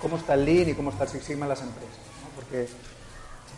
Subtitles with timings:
[0.00, 1.96] Cómo está el Lean y cómo está el Six Sigma en las empresas.
[2.22, 2.28] ¿no?
[2.36, 2.68] Porque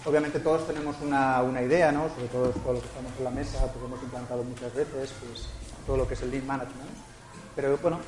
[0.04, 2.08] obviamente todos tenemos una, una idea, ¿no?
[2.08, 5.46] sobre todo todos los que estamos en la mesa, porque hemos implantado muchas veces pues,
[5.86, 6.90] todo lo que es el Lean Management.
[7.56, 7.98] Pero bueno,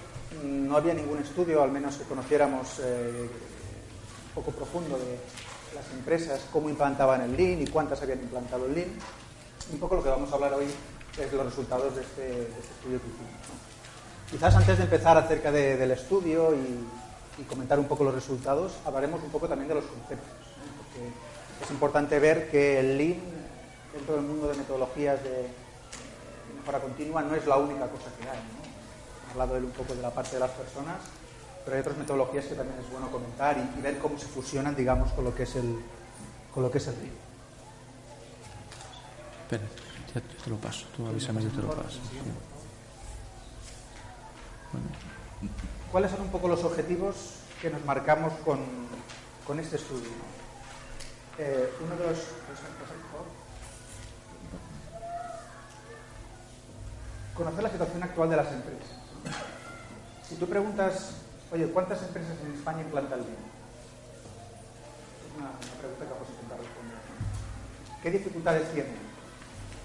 [0.45, 3.29] no había ningún estudio, al menos que conociéramos eh,
[4.35, 5.18] poco profundo de
[5.74, 8.90] las empresas, cómo implantaban el Lean y cuántas habían implantado el Lean.
[9.73, 10.66] Un poco lo que vamos a hablar hoy
[11.18, 13.32] es los resultados de este, de este estudio que hicimos.
[13.51, 14.30] ¿no?
[14.30, 16.85] Quizás antes de empezar acerca de- del estudio y,
[17.41, 20.29] y comentar un poco los resultados, hablaremos un poco también de los conceptos,
[21.63, 23.21] es importante ver que el Lean,
[23.93, 25.49] dentro del mundo de metodologías de,
[26.59, 28.38] mejora continua, no es la única cosa que hay.
[29.30, 30.97] hablado él un poco de la parte de las personas,
[31.65, 34.75] pero hay otras metodologías que también es bueno comentar y, y ver cómo se fusionan,
[34.75, 35.79] digamos, con lo que es el,
[36.52, 37.15] con lo que es el Lean.
[39.43, 39.63] Espera,
[40.15, 40.87] ya te lo paso.
[40.97, 41.99] Tú avísame yo te lo paso.
[42.10, 42.19] sí.
[44.73, 44.87] Bueno,
[45.91, 47.16] ¿Cuáles son un poco los objetivos
[47.60, 48.60] que nos marcamos con,
[49.45, 50.09] con este estudio?
[51.37, 52.19] Eh, uno de los...
[57.35, 58.88] Conocer la situación actual de las empresas.
[60.29, 61.15] Si tú preguntas,
[61.51, 63.32] oye, ¿cuántas empresas en España implantan Lean?
[65.27, 66.98] Es una, una pregunta que vamos a intentar responder.
[68.00, 68.94] ¿Qué dificultades tienen?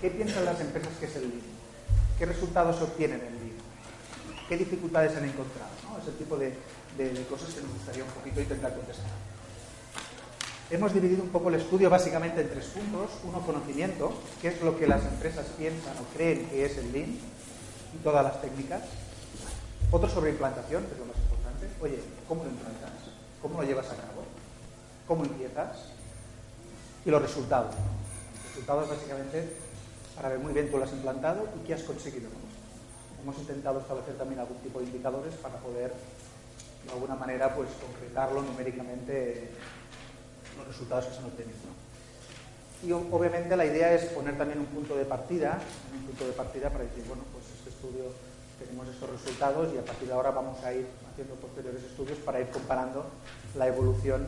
[0.02, 1.56] ¿Qué piensan las empresas que es el Lean?
[2.19, 3.58] ¿Qué resultados obtienen en Lean?
[4.47, 5.75] ¿Qué dificultades han encontrado?
[6.01, 6.53] Es el tipo de,
[6.97, 9.06] de- cosas que nos gustaría un poquito intentar contestar.
[10.69, 13.11] Hemos dividido un poco el estudio básicamente en tres puntos.
[13.23, 14.11] Uno, conocimiento,
[14.41, 18.23] qué es lo que las empresas piensan o creen que es el Lean y todas
[18.23, 18.81] las técnicas.
[19.91, 21.67] Otro sobre implantación, que es lo más importante.
[21.81, 22.91] Oye, ¿cómo lo implantas?
[23.41, 24.23] ¿Cómo lo llevas a cabo?
[25.07, 25.78] ¿Cómo empiezas?
[27.05, 27.75] Y los resultados.
[27.75, 29.53] Los resultados básicamente
[30.16, 32.29] para ver muy bien tú lo has implantado y qué has conseguido.
[33.25, 35.91] Hemos intentado establecer también algún tipo de indicadores para poder,
[36.86, 39.50] de alguna manera, pues concretarlo numéricamente
[40.56, 41.58] los resultados que se han obtenido.
[42.85, 45.58] Y obviamente la idea es poner también un punto de partida,
[45.91, 48.14] un punto de partida para decir, bueno, pues este estudio
[48.59, 52.40] tenemos estos resultados y a partir de ahora vamos a ir haciendo posteriores estudios para
[52.41, 53.09] ir comparando
[53.58, 54.28] la evolución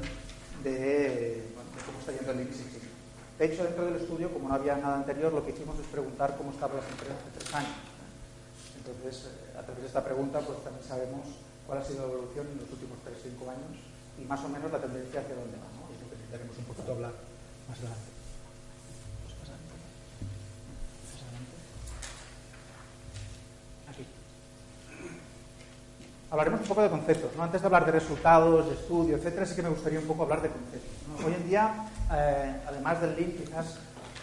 [0.63, 1.43] de,
[1.85, 2.89] cómo está yendo el Sigma.
[3.37, 6.35] De hecho, dentro del estudio, como no había nada anterior, lo que hicimos es preguntar
[6.35, 7.86] cómo estaban las empresas hace tres años.
[8.87, 11.27] Entonces, eh, a través de esta pregunta, pues también sabemos
[11.65, 13.75] cuál ha sido la evolución en los últimos 3-5 años
[14.17, 15.67] y más o menos la tendencia hacia dónde va.
[15.75, 15.91] ¿no?
[15.91, 17.11] Es lo que intentaremos un poquito hablar
[17.67, 18.09] más adelante.
[19.27, 19.75] Pues más adelante.
[23.91, 24.05] Aquí.
[26.31, 27.35] Hablaremos un poco de conceptos.
[27.35, 27.43] ¿no?
[27.43, 30.41] Antes de hablar de resultados, de estudio, etcétera, sí que me gustaría un poco hablar
[30.41, 30.95] de conceptos.
[31.25, 33.75] Hoy en día, eh, además del Lean, quizás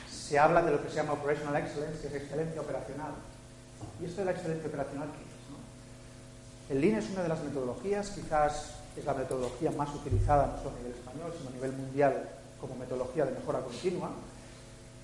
[0.08, 3.12] se habla de lo que se llama Operational Excellence, que es excelencia operacional.
[4.00, 5.34] ¿Y esto de la excelencia operacional qué es?
[5.50, 6.74] no?
[6.74, 10.76] El Lean es una de las metodologías, quizás es la metodología más utilizada no solo
[10.76, 12.28] a nivel español, sino a nivel mundial
[12.60, 14.10] como metodología de mejora continua,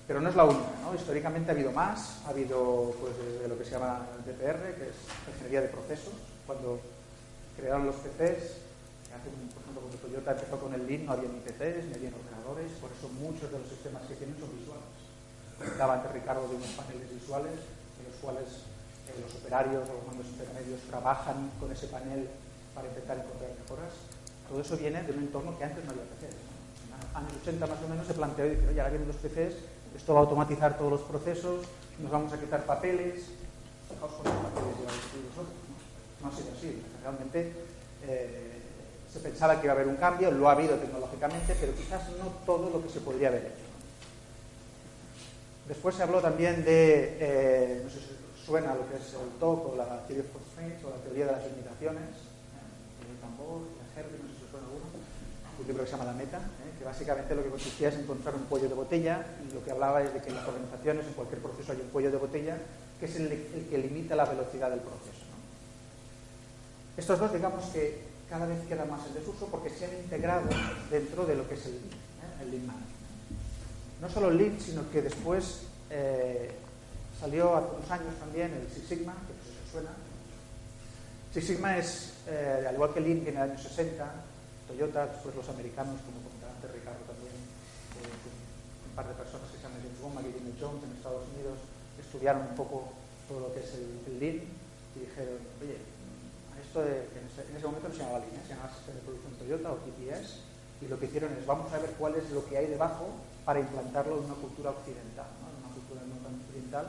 [0.07, 0.71] pero no es la única.
[0.83, 0.95] ¿no?
[0.95, 4.97] Históricamente ha habido más, ha habido pues, desde lo que se llama DPR, que es
[5.27, 6.13] ingeniería de procesos,
[6.47, 6.79] cuando
[7.57, 8.71] crearon los PCs,
[9.11, 12.71] por ejemplo, cuando Toyota empezó con el Lean no había ni PCs, ni había ordenadores,
[12.79, 14.87] por eso muchos de los sistemas que tienen son visuales.
[15.57, 17.59] Comentaba antes Ricardo de unos paneles visuales,
[18.21, 18.69] cuales
[19.09, 22.29] eh, los operarios o los mandos intermedios trabajan con ese panel
[22.73, 23.93] para intentar encontrar mejoras.
[24.47, 26.37] Todo eso viene de un entorno que antes no había PCs.
[26.37, 29.55] En los años 80 más o menos se planteó y oye, ahora vienen los PCs,
[29.95, 31.65] esto va a automatizar todos los procesos,
[31.99, 33.25] nos vamos a quitar papeles,
[33.89, 35.55] fijaos cuántos papeles llevan escritos nosotros.
[35.67, 35.71] ¿no?
[36.21, 36.81] no ha sido así.
[37.01, 37.51] Realmente
[38.07, 38.61] eh,
[39.11, 42.27] se pensaba que iba a haber un cambio, lo ha habido tecnológicamente, pero quizás no
[42.45, 43.67] todo lo que se podría haber hecho.
[45.67, 49.73] Después se habló también de, eh, no sé si suena lo que es el TOC
[49.73, 52.09] o la Theory of Constraints o la teoría de las limitaciones,
[53.07, 54.85] el tambor, el Herbie, no sé si suena alguno,
[55.61, 56.73] un libro que se llama La Meta, ¿eh?
[56.79, 60.01] que básicamente lo que consistía es encontrar un cuello de botella y lo que hablaba
[60.01, 62.57] es de que en las organizaciones, en cualquier proceso hay un cuello de botella
[62.99, 65.25] que es el, que limita la velocidad del proceso.
[66.97, 70.49] Estos dos, digamos que cada vez queda más en desuso porque se han integrado
[70.89, 72.43] dentro de lo que es el ¿eh?
[72.43, 73.00] el Lean Management.
[74.01, 75.61] No solo el Lean, sino que después
[75.91, 76.49] eh,
[77.19, 79.93] salió hace unos años también el Six Sigma, que no sé si os suena.
[81.31, 84.01] Six Sigma es, eh, al igual que Lean, que en el año 60,
[84.67, 87.37] Toyota, después los americanos, como comentaba antes Ricardo también,
[88.01, 91.61] eh, un par de personas que se llaman James y Jimmy Jones en Estados Unidos,
[92.01, 92.89] estudiaron un poco
[93.29, 95.77] todo lo que es el, el y dijeron, oye,
[96.57, 98.49] esto de, en, ese, en, ese, momento no se llamaba Lean, ¿eh?
[98.49, 100.41] se llamaba Sistema de Producción Toyota o TPS,
[100.81, 103.59] y lo que hicieron es, vamos a ver cuál es lo que hay debajo para
[103.59, 105.49] implantarlo en una cultura occidental, ¿no?
[105.49, 106.85] en una cultura no tan occidental,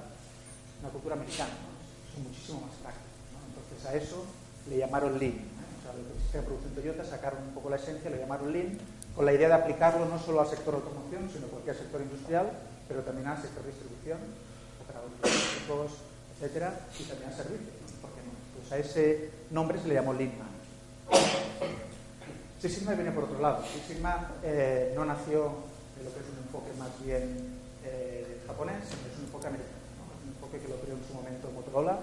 [0.80, 2.28] una cultura americana, ¿no?
[2.28, 3.08] muchísimo más práctico.
[3.32, 3.38] ¿no?
[3.48, 4.24] Entonces a eso
[4.68, 5.32] le llamaron Lean.
[5.32, 5.72] ¿eh?
[5.78, 8.52] O sea, lo que sistema de producción Toyota sacaron un poco la esencia, le llamaron
[8.52, 8.78] Lean,
[9.16, 12.50] con la idea de aplicarlo no solo al sector automoción, sino a cualquier sector industrial,
[12.88, 14.18] pero también al sector distribución,
[14.84, 15.90] operadores logísticos,
[16.36, 17.72] etcétera, y también al servicio.
[18.00, 18.32] ¿Por qué no?
[18.56, 20.52] Pues a ese nombre se le llamó Lean
[22.62, 23.64] Six Sigma viene por otro lado.
[23.66, 25.52] Six Sigma eh, no nació
[25.98, 27.48] de lo que es enfoque más bien
[27.80, 29.80] eh, japonés, es un enfoque americano.
[29.96, 30.04] ¿no?
[30.12, 31.96] Es un enfoque que lo creó en su momento Motorola,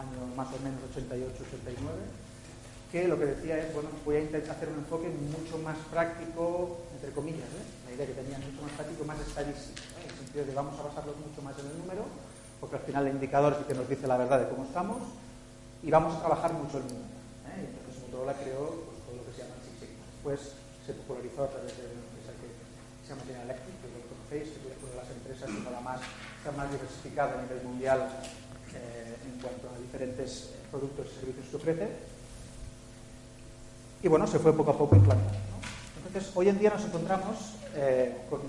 [0.00, 1.76] año más o menos 88-89,
[2.88, 6.88] que lo que decía es, bueno, voy a intentar hacer un enfoque mucho más práctico,
[6.96, 7.64] entre comillas, ¿eh?
[7.84, 10.08] la idea que tenía mucho más práctico, más estadístico, ¿eh?
[10.08, 12.08] en el sentido de vamos a basarlos mucho más en el número,
[12.64, 15.04] porque al final el indicador es el que nos dice la verdad de cómo estamos,
[15.84, 17.12] y vamos a trabajar mucho el número.
[17.44, 17.68] ¿eh?
[17.68, 20.04] Entonces Motorola creó pues, todo lo que se llama Six Sigma.
[20.16, 20.40] Después
[20.80, 22.11] se popularizó a través de
[23.02, 26.00] que se llama General Electric, que lo conocéis, es una de las empresas que más,
[26.38, 28.00] está más diversificada a nivel mundial
[28.74, 31.88] eh, en cuanto a diferentes productos y servicios que ofrece.
[34.02, 35.38] Y bueno, se fue poco a poco implantando.
[36.06, 38.40] Entonces, hoy en día nos encontramos eh, con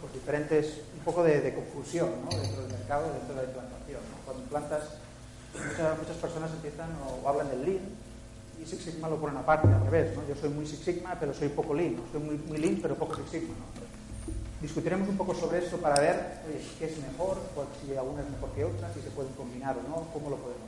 [0.00, 4.00] pues diferentes, un poco de, confusión dentro del mercado, dentro de la implantación.
[4.24, 4.82] Cuando implantas,
[5.54, 7.84] muchas, personas empiezan o, hablan del Lean,
[8.60, 10.16] y Six Sigma lo ponen aparte, al revés.
[10.28, 11.96] Yo soy muy Six Sigma, pero soy poco Lean.
[12.12, 13.54] Soy muy, muy Lean, pero poco Six Sigma.
[14.60, 16.40] Discutiremos un poco sobre eso para ver
[16.78, 17.38] qué es mejor,
[17.84, 20.64] si alguna es mejor que otra, si se pueden combinar o no, cómo lo podemos.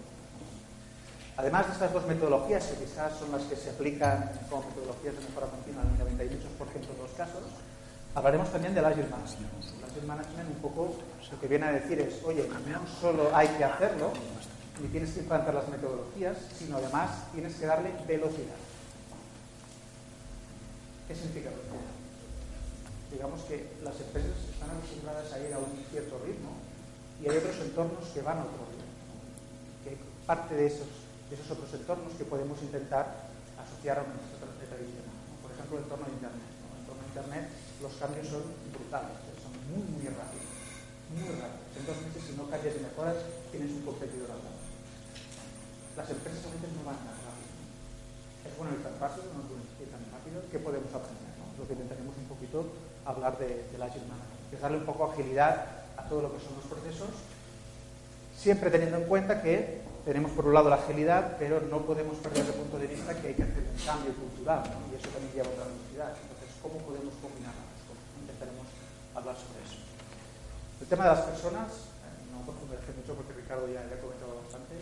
[1.38, 5.20] Además de estas dos metodologías, que quizás son las que se aplican como metodologías de
[5.28, 7.44] mejora continua en el 98% de los casos,
[8.14, 9.52] hablaremos también del Agile Management.
[9.54, 10.94] El Agile Management un poco
[11.30, 14.12] lo que viene a decir es, oye, no solo hay que hacerlo,
[14.82, 18.56] ni tienes que implantar las metodologías, sino además tienes que darle velocidad.
[21.06, 21.97] ¿Qué significa velocidad?
[23.10, 26.52] Digamos que las empresas están acostumbradas a ir a un cierto ritmo
[27.22, 28.92] y hay otros entornos que van a otro ritmo.
[29.84, 29.96] Que
[30.26, 30.88] parte de esos,
[31.32, 35.16] esos otros entornos que podemos intentar asociar a una estrategia tradicional.
[35.40, 36.48] Por ejemplo, el entorno de Internet.
[36.60, 36.66] ¿no?
[36.68, 37.44] El entorno de Internet
[37.80, 38.44] los cambios son
[38.74, 40.50] brutales, son muy, muy rápidos.
[41.16, 41.72] Muy rápidos.
[41.80, 43.16] En dos meses, si no cambias y mejoras,
[43.50, 44.58] tienes un competidor al lado
[45.98, 47.50] las empresas a veces no van tan rápido.
[48.46, 50.38] Es bueno ir tan rápido, no es bueno ir tan rápido.
[50.46, 51.27] ¿Qué podemos aprender?
[51.58, 52.64] Lo que intentaremos un poquito
[53.04, 55.66] hablar de, del Agile Management, que es darle un poco agilidad
[55.96, 57.10] a todo lo que son los procesos,
[58.36, 62.46] siempre teniendo en cuenta que tenemos por un lado la agilidad, pero no podemos perder
[62.46, 64.86] de punto de vista que hay que hacer un cambio cultural, ¿no?
[64.88, 66.14] y eso también lleva otra velocidad.
[66.14, 68.06] Entonces, ¿cómo podemos combinar las cosas?
[68.22, 68.66] Intentaremos
[69.18, 69.82] hablar sobre eso.
[70.80, 71.68] El tema de las personas,
[72.06, 74.78] eh, no profundizar mucho porque Ricardo ya, ya ha comentado bastante,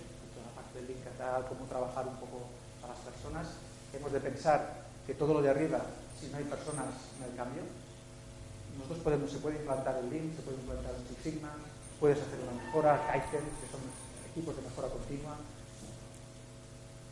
[0.76, 1.00] del link
[1.48, 2.52] cómo trabajar un poco
[2.84, 3.48] a las personas.
[3.96, 5.80] Hemos de pensar que todo lo de arriba,
[6.20, 6.86] si no hay personas,
[7.18, 7.62] no hay cambio.
[8.76, 11.52] Nosotros podemos, se puede implantar el link, se puede implantar el Six Sigma,
[11.98, 13.80] puedes hacer una mejora, Kaizen, que son
[14.30, 15.36] equipos de mejora continua.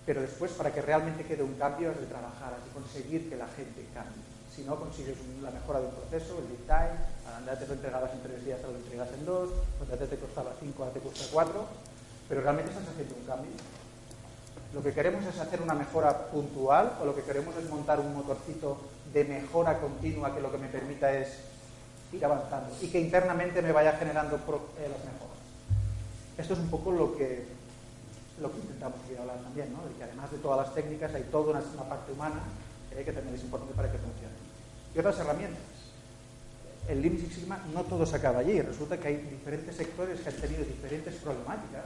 [0.04, 3.36] Pero después, para que realmente quede un cambio, es de trabajar, es de conseguir que
[3.36, 4.22] la gente cambie.
[4.54, 6.96] Si no consigues la mejora de un proceso, el lead time,
[7.50, 10.82] antes lo entregabas en tres días, ahora lo entregas en dos, antes te costaba cinco,
[10.84, 11.66] ahora te cuesta cuatro,
[12.28, 13.50] pero realmente estás haciendo un cambio.
[14.74, 18.14] Lo que queremos es hacer una mejora puntual o lo que queremos es montar un
[18.14, 18.76] motorcito
[19.14, 21.38] de mejora continua que lo que me permita es
[22.12, 25.38] ir avanzando y que internamente me vaya generando eh, las mejoras.
[26.36, 27.46] Esto es un poco lo que,
[28.40, 29.86] lo que intentamos aquí hablar también, ¿no?
[29.86, 32.42] de que además de todas las técnicas hay toda una, parte humana
[32.90, 34.34] eh, que también es importante para que funcione.
[34.94, 35.62] Y otras herramientas.
[36.88, 38.60] El Lean Six Sigma no todo se acaba allí.
[38.60, 41.84] Resulta que hay diferentes sectores que han tenido diferentes problemáticas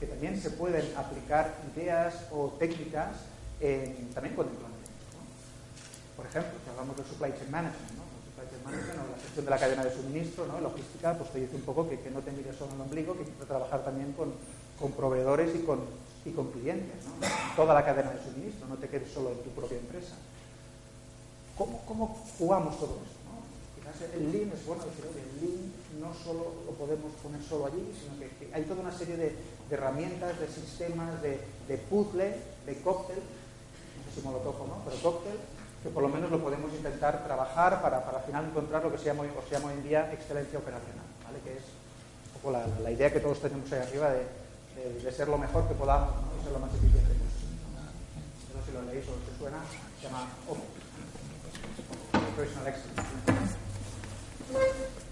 [0.00, 3.16] que también se pueden aplicar ideas o técnicas
[3.60, 4.77] en, también con el planteamiento.
[6.18, 8.02] Por ejemplo, si hablamos de supply chain management, ¿no?
[8.02, 10.58] El supply chain management o la gestión de la cadena de suministro, ¿no?
[10.58, 13.22] logística, pues te dice un poco que, no te mires solo en el ombligo, que
[13.22, 14.34] que trabajar también con,
[14.98, 15.78] proveedores y con,
[16.50, 17.22] clientes, ¿no?
[17.54, 20.18] toda la cadena de suministro, no te quedes solo en tu propia empresa.
[21.56, 23.18] ¿Cómo, jugamos todo esto?
[23.30, 23.38] ¿no?
[24.18, 25.72] El Lean es bueno decir, que el Lean
[26.02, 29.36] no solo lo podemos poner solo allí, sino que, hay toda una serie de,
[29.70, 32.34] herramientas, de sistemas, de, de, puzzle,
[32.66, 34.82] de cóctel, no sé si me lo toco, ¿no?
[34.84, 35.38] Pero cóctel,
[35.82, 38.98] que por lo menos lo podemos intentar trabajar para, para al final encontrar lo que
[38.98, 41.38] se llama, o se llama hoy en día excelencia operacional, ¿vale?
[41.44, 41.64] Que es
[42.34, 44.26] un poco la, la idea que todos tenemos ahí arriba de,
[45.02, 46.40] de, ser lo mejor que podamos, ¿no?
[46.40, 47.58] Y ser lo más eficiente posible.
[48.54, 49.58] No sé si lo leéis o os suena,
[50.00, 50.78] se llama OPE.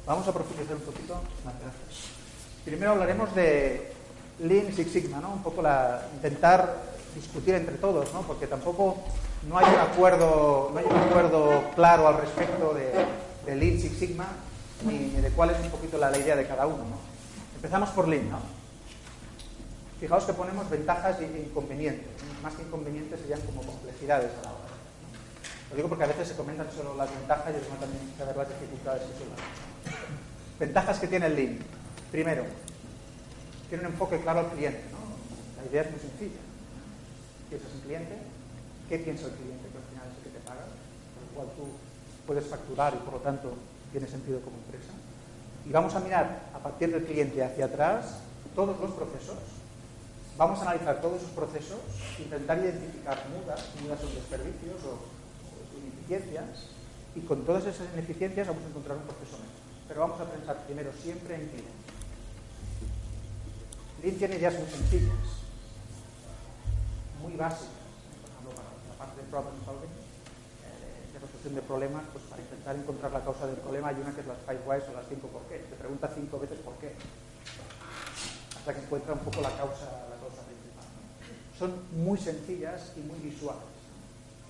[0.06, 1.20] Vamos a profundizar un poquito.
[2.64, 3.92] Primero hablaremos de
[4.40, 5.32] Lean Six Sigma, ¿no?
[5.32, 6.76] Un poco la, intentar
[7.14, 8.22] discutir entre todos, ¿no?
[8.22, 8.98] Porque tampoco
[9.48, 12.92] no hay un acuerdo, no hay un acuerdo claro al respecto de,
[13.46, 14.26] de Lean Six Sigma
[14.84, 16.98] ni, de cuál es un poquito la, idea de cada uno, ¿no?
[17.54, 18.40] Empezamos por Lean, ¿no?
[20.00, 22.06] Fijaos que ponemos ventajas e inconvenientes.
[22.42, 24.66] Más que inconvenientes serían como complejidades a la hora.
[25.70, 28.48] Lo digo porque a veces se comentan solo las ventajas y después también saber las
[28.48, 29.28] dificultades que son
[30.60, 31.58] Ventajas que tiene el Lean.
[32.10, 32.44] Primero,
[33.68, 34.82] tiene un enfoque claro al cliente.
[35.56, 36.40] La idea es muy sencilla.
[37.48, 38.16] Piensas en cliente,
[38.88, 39.68] ¿qué piensa el cliente?
[39.68, 41.64] Que al final es el que te paga, por lo cual tú
[42.26, 43.54] puedes facturar y por lo tanto
[43.92, 44.92] tiene sentido como empresa.
[45.64, 48.18] Y vamos a mirar a partir del cliente hacia atrás
[48.54, 49.36] todos los procesos.
[50.36, 51.78] Vamos a analizar todos esos procesos,
[52.18, 55.16] intentar identificar mudas, mudas son desperdicios o
[57.16, 59.66] y con todas esas ineficiencias vamos a encontrar un proceso mejor.
[59.88, 61.72] Pero vamos a pensar primero siempre en cliente.
[64.02, 65.26] Lean tiene ideas muy sencillas,
[67.22, 67.66] muy básicas,
[68.22, 72.42] por ejemplo, para la parte de problem solving, eh, de resolución de problemas, pues para
[72.42, 75.08] intentar encontrar la causa del problema hay una que es las five whys o las
[75.08, 75.64] cinco por qué.
[75.64, 76.92] Te pregunta cinco veces por qué,
[78.56, 80.84] hasta que encuentra un poco la causa, la causa principal.
[81.58, 83.64] Son muy sencillas y muy visuales.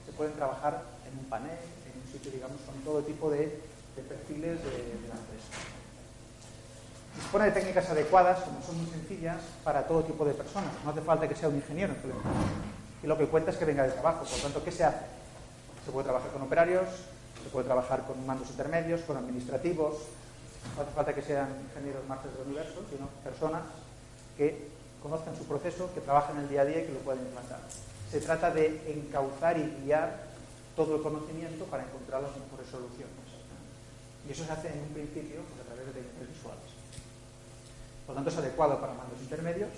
[0.05, 3.63] Se pueden trabajar en un panel, en un sitio, digamos, con todo tipo de,
[3.97, 4.71] perfiles de,
[5.09, 5.55] la empresa.
[7.15, 10.71] Dispone de técnicas adecuadas, como son muy sencillas, para todo tipo de personas.
[10.85, 11.95] No hace falta que sea un ingeniero
[13.07, 14.25] Lo que cuenta es que venga de trabajo.
[14.25, 15.07] Por lo tanto, ¿qué se hace?
[15.85, 16.89] Se puede trabajar con operarios,
[17.41, 19.95] se puede trabajar con mandos intermedios, con administrativos.
[20.75, 23.63] No hace falta que sean ingenieros máster del universo, sino personas
[24.37, 24.67] que
[25.01, 27.61] conozcan su proceso, que trabajen el día a día y que lo puedan implantar.
[28.11, 30.27] Se trata de encauzar y guiar
[30.75, 33.15] todo el conocimiento para encontrar las mejores soluciones.
[34.27, 36.71] Y eso se hace en un principio pues, a través de técnicas visuales.
[38.05, 39.71] Por lo tanto, es adecuado para mandos intermedios.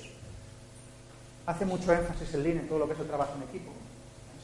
[1.48, 3.72] Hace mucho énfasis en línea en todo lo que es el trabajo en equipo.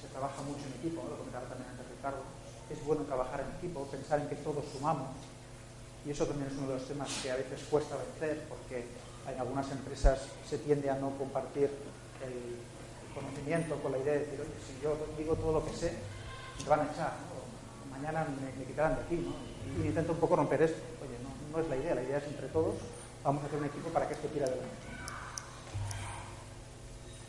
[0.00, 2.24] Se trabaja mucho en equipo, lo comentaba también antes Ricardo.
[2.72, 5.12] Es bueno trabajar en equipo, pensar en que todos sumamos.
[6.08, 8.88] Y eso también es uno de los temas que a veces cuesta vencer, porque
[9.28, 10.16] en algunas empresas
[10.48, 11.68] se tiende a no compartir
[12.24, 12.36] el
[13.12, 15.92] conocimiento con la idea de decir, oye, si yo digo todo lo que sé,
[16.64, 17.12] me van a echar,
[17.92, 19.16] mañana me, quitarán de aquí.
[19.20, 19.36] ¿no?
[19.76, 20.80] Y intento un poco romper esto.
[21.04, 21.20] Oye,
[21.52, 22.76] no, es la idea, la idea es entre todos,
[23.22, 24.93] vamos a hacer un equipo para que esto tire adelante.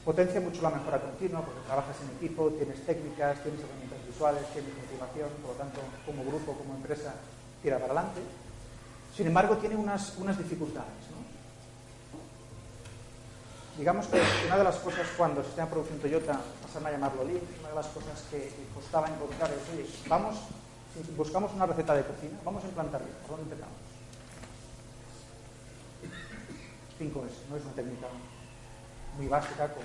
[0.06, 4.70] Potencia mucho la mejora continua porque trabajas en equipo, tienes técnicas, tienes herramientas visuales, tienes
[4.78, 7.16] motivación, por lo tanto, como grupo, como empresa,
[7.64, 8.22] tira para adelante.
[9.18, 11.10] Sin embargo, tiene unas, unas dificultades.
[11.10, 11.26] ¿no?
[13.80, 17.42] Digamos que una de las cosas cuando se está produciendo Toyota, pasaron a llamarlo Lean,
[17.62, 20.36] una de las cosas que costaba encontrar es, oye, vamos,
[21.18, 23.82] buscamos una receta de cocina, vamos a implantarla, ¿por dónde empezamos?
[27.02, 28.08] 5S, no es una técnica
[29.18, 29.84] muy básica, con,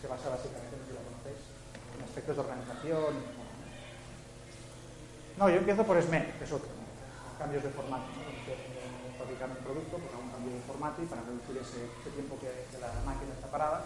[0.00, 1.42] se basa básicamente, no si la conocéis,
[1.96, 3.12] en aspectos de organización.
[5.38, 6.68] No, yo empiezo por SME, que es otro,
[7.38, 8.08] cambios de formato.
[8.16, 8.30] ¿no?
[9.20, 12.48] fabricar un producto, pues un cambio de formato y para reducir ese, tiempo que,
[12.80, 13.84] la máquina está parada,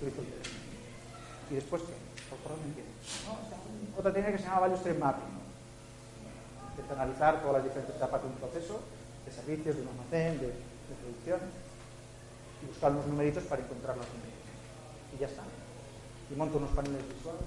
[0.00, 1.92] utilizo el ¿Y después qué?
[2.28, 2.88] ¿Por dónde empiezo?
[3.96, 5.32] otra técnica que se llama Value Stream Mapping.
[5.34, 5.48] ¿no?
[6.94, 8.80] analizar todas las diferentes etapas de un proceso,
[9.26, 10.54] de servicios, de un almacén, de,
[11.02, 11.40] producción,
[12.62, 14.48] y buscar unos numeritos para encontrar las numeritos.
[15.14, 15.42] Y ya está.
[16.30, 17.44] Y monto unos paneles visuales.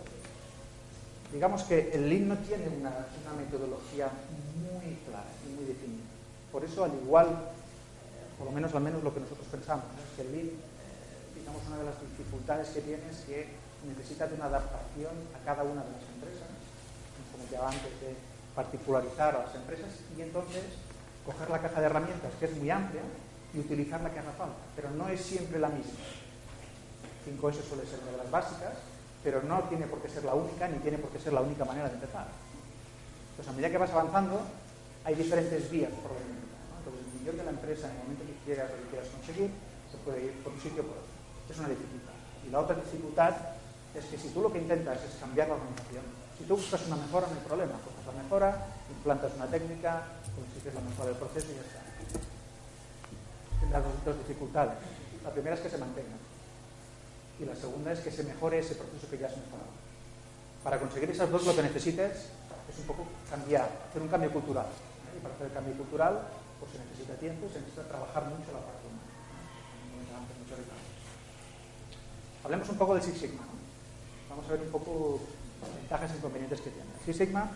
[1.32, 4.12] Digamos que el Lean no tiene una, metodología
[4.60, 6.04] muy clara y muy definida.
[6.52, 10.16] Por eso, al igual, eh, por lo menos al menos lo que nosotros pensamos, es
[10.16, 13.48] que el Lean, eh, digamos, una de las dificultades que tiene es que
[13.88, 16.52] necesita de una adaptación a cada una de las empresas,
[17.32, 18.12] como ya antes de
[18.54, 20.64] particularizar a las empresas, y entonces
[21.26, 23.02] coger la caja de herramientas, que es muy amplia,
[23.54, 26.00] y utilizar la que haga falta, pero no es siempre la misma.
[27.26, 28.74] 5S suele ser una de las básicas,
[29.24, 31.66] pero no tiene por qué ser la única, ni tiene por qué ser la única
[31.66, 32.28] manera de empezar.
[33.32, 34.42] Entonces, a medida que vas avanzando,
[35.04, 36.42] hay diferentes vías por donde
[37.30, 39.52] de la empresa en el momento que quieras o que quieras conseguir,
[39.92, 41.14] se puede ir por un sitio o por otro.
[41.46, 42.18] Es una dificultad.
[42.42, 43.34] Y la otra dificultad
[43.94, 46.02] es que si tú lo que intentas es cambiar la organización,
[46.38, 48.50] si tú buscas una mejora, no hay problema, buscas la mejora,
[48.92, 50.04] Implantas una técnica,
[50.36, 51.91] consigues la mejora del proceso y ya está.
[53.62, 54.76] Tendrás dos, dificultades.
[55.24, 56.18] La primera es que se mantenga.
[57.40, 59.72] Y la segunda es que se mejore ese proceso que ya has mejorado.
[60.64, 62.12] Para conseguir esas dos lo que necesites
[62.70, 64.68] es un poco cambiar, hacer un cambio cultural.
[65.16, 66.22] Y para hacer el cambio cultural
[66.60, 69.02] pues se necesita tiempo, se necesita trabajar mucho la parte humana.
[72.44, 73.44] Hablemos un poco de Six Sigma.
[74.30, 75.20] Vamos a ver un poco
[75.62, 76.90] las ventajas e inconvenientes que tiene.
[77.06, 77.50] Six Sigma,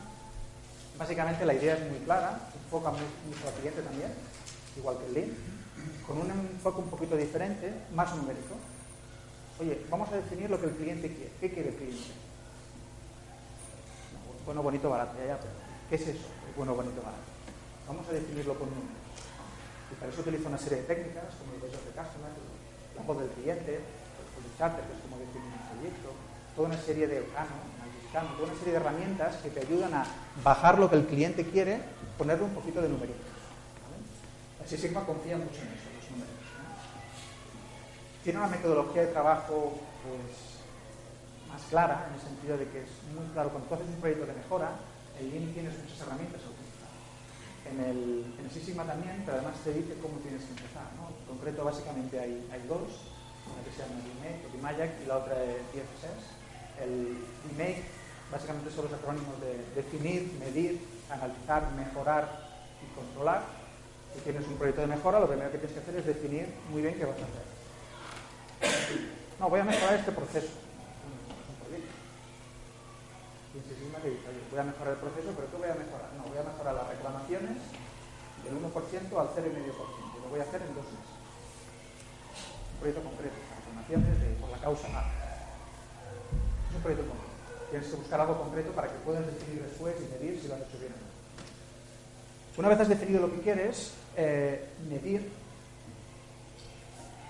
[0.97, 4.13] básicamente la idea es muy clara, enfoca mucho al cliente también,
[4.77, 5.29] igual que el Lean,
[6.05, 8.55] con un enfoque un poquito diferente, más numérico.
[9.59, 11.31] Oye, vamos a definir lo que el cliente quiere.
[11.39, 12.11] ¿Qué quiere el cliente?
[14.45, 15.53] Bueno, bonito, barato, ya, ya, pero
[15.89, 16.27] ¿qué es eso?
[16.55, 17.23] bueno, bonito, barato.
[17.87, 19.05] Vamos a definirlo con números.
[19.91, 22.31] Y para eso utilizo una serie de técnicas, como el de customer,
[22.95, 26.09] la voz del cliente, el charter, que es como definir un proyecto,
[26.55, 27.23] toda una serie de
[28.13, 30.05] toda una serie de herramientas que te ayudan a
[30.43, 31.81] bajar lo que el cliente quiere,
[32.17, 33.34] ponerle un poquito de numeritos.
[34.65, 36.33] Así Sigma confía mucho en eso, los números.
[38.23, 40.57] Tiene una metodología de trabajo pues,
[41.47, 44.25] más clara, en el sentido de que es muy claro, cuando tú haces un proyecto
[44.25, 44.73] de mejora,
[45.21, 46.41] el Lean tienes muchas herramientas
[47.69, 50.85] en el, en Sigma también, pero además te dice cómo tienes que empezar.
[50.97, 52.89] En concreto, básicamente hay, dos,
[53.45, 56.25] una que se llama Remake o Dimayak y la otra es DFSS.
[56.81, 57.17] El
[57.49, 57.83] Remake
[58.31, 62.49] básicamente son los acrónimos de definir, medir, analizar, mejorar
[62.81, 63.64] y controlar.
[64.15, 66.81] Si tienes un proyecto de mejora, lo primero que tienes que hacer es definir muy
[66.81, 67.55] bien qué vas a hacer.
[69.39, 70.47] No, voy a mejorar este proceso.
[74.51, 76.09] Voy a mejorar el proceso, pero ¿qué voy a mejorar?
[76.15, 77.57] No, voy a mejorar las reclamaciones
[78.45, 80.21] del 1% al 0,5%.
[80.23, 81.11] Lo voy a hacer en dos meses.
[82.71, 85.11] Un proyecto concreto, reclamaciones de, por la causa A.
[86.69, 87.35] Es un proyecto concreto.
[87.71, 90.61] Tienes que buscar algo concreto para que puedas definir después y medir si lo has
[90.61, 91.09] hecho bien o no.
[92.57, 95.31] Una vez has definido lo que quieres, eh, medir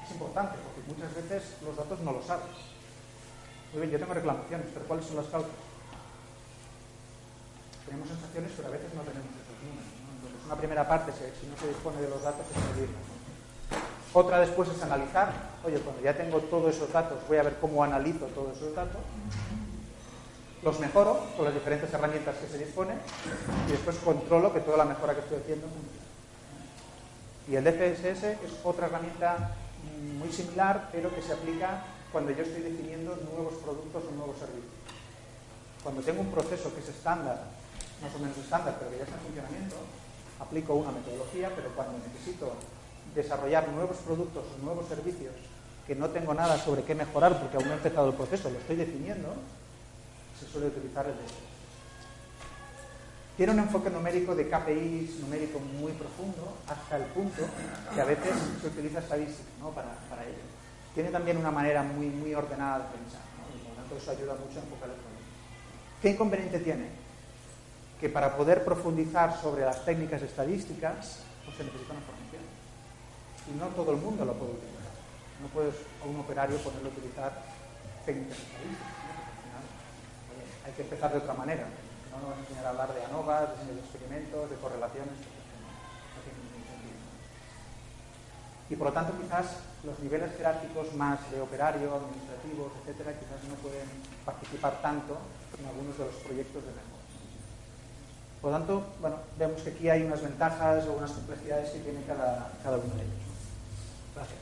[0.04, 2.46] es importante porque muchas veces los datos no los sabes.
[3.74, 5.52] Muy bien, yo tengo reclamaciones, pero ¿cuáles son las causas?
[7.86, 9.88] tenemos sensaciones, pero a veces no tenemos esos números.
[10.18, 13.06] Entonces, una primera parte, si no se dispone de los datos, es medirlos.
[14.14, 15.32] Otra después es analizar.
[15.64, 19.02] Oye, cuando ya tengo todos esos datos, voy a ver cómo analizo todos esos datos.
[20.64, 22.98] Los mejoro con las diferentes herramientas que se disponen
[23.68, 25.68] y después controlo que toda la mejora que estoy haciendo.
[27.48, 29.52] Y el DFSS es otra herramienta
[30.18, 34.74] muy similar, pero que se aplica cuando yo estoy definiendo nuevos productos o nuevos servicios.
[35.84, 37.44] Cuando tengo un proceso que es estándar
[38.02, 39.76] más o menos estándar, pero que ya está en funcionamiento,
[40.40, 42.54] aplico una metodología, pero cuando necesito
[43.14, 45.34] desarrollar nuevos productos o nuevos servicios
[45.88, 48.58] que no tengo nada sobre qué mejorar porque aún no he empezado el proceso, lo
[48.58, 49.34] estoy definiendo,
[50.40, 51.45] se suele utilizar el DSS.
[53.38, 57.44] Tiene un enfoque numérico de KPIs numérico muy profundo, hasta el punto
[57.94, 59.72] que a veces se utiliza estadística ¿no?
[59.72, 60.44] para, para ello.
[60.94, 63.22] Tiene también una manera muy, muy ordenada de pensar,
[63.54, 65.26] y por lo tanto eso ayuda mucho a enfocar el problema.
[66.02, 67.06] ¿Qué inconveniente tiene?
[68.00, 72.44] que para poder profundizar sobre las técnicas estadísticas pues se necesita una formación.
[73.48, 74.94] Y no todo el mundo lo puede utilizar.
[75.42, 77.32] No puedes a un operario ponerlo a utilizar
[78.06, 78.94] técnicas estadísticas.
[80.66, 81.68] hay que empezar de otra manera.
[82.16, 85.20] No nos a enseñar a hablar de ANOVA, de experimentos, de correlaciones.
[85.20, 87.00] No tiene ningún sentido.
[88.70, 93.56] Y por lo tanto quizás los niveles jerárquicos más de operario, administrativos, etcétera, quizás no
[93.60, 93.88] pueden
[94.24, 95.18] participar tanto
[95.60, 96.96] en algunos de los proyectos de mejora.
[98.42, 102.04] Por lo tanto, bueno, vemos que aquí hay unas ventajas o unas complejidades que tiene
[102.06, 103.26] cada, cada uno de ellos.
[104.16, 104.40] Gracias.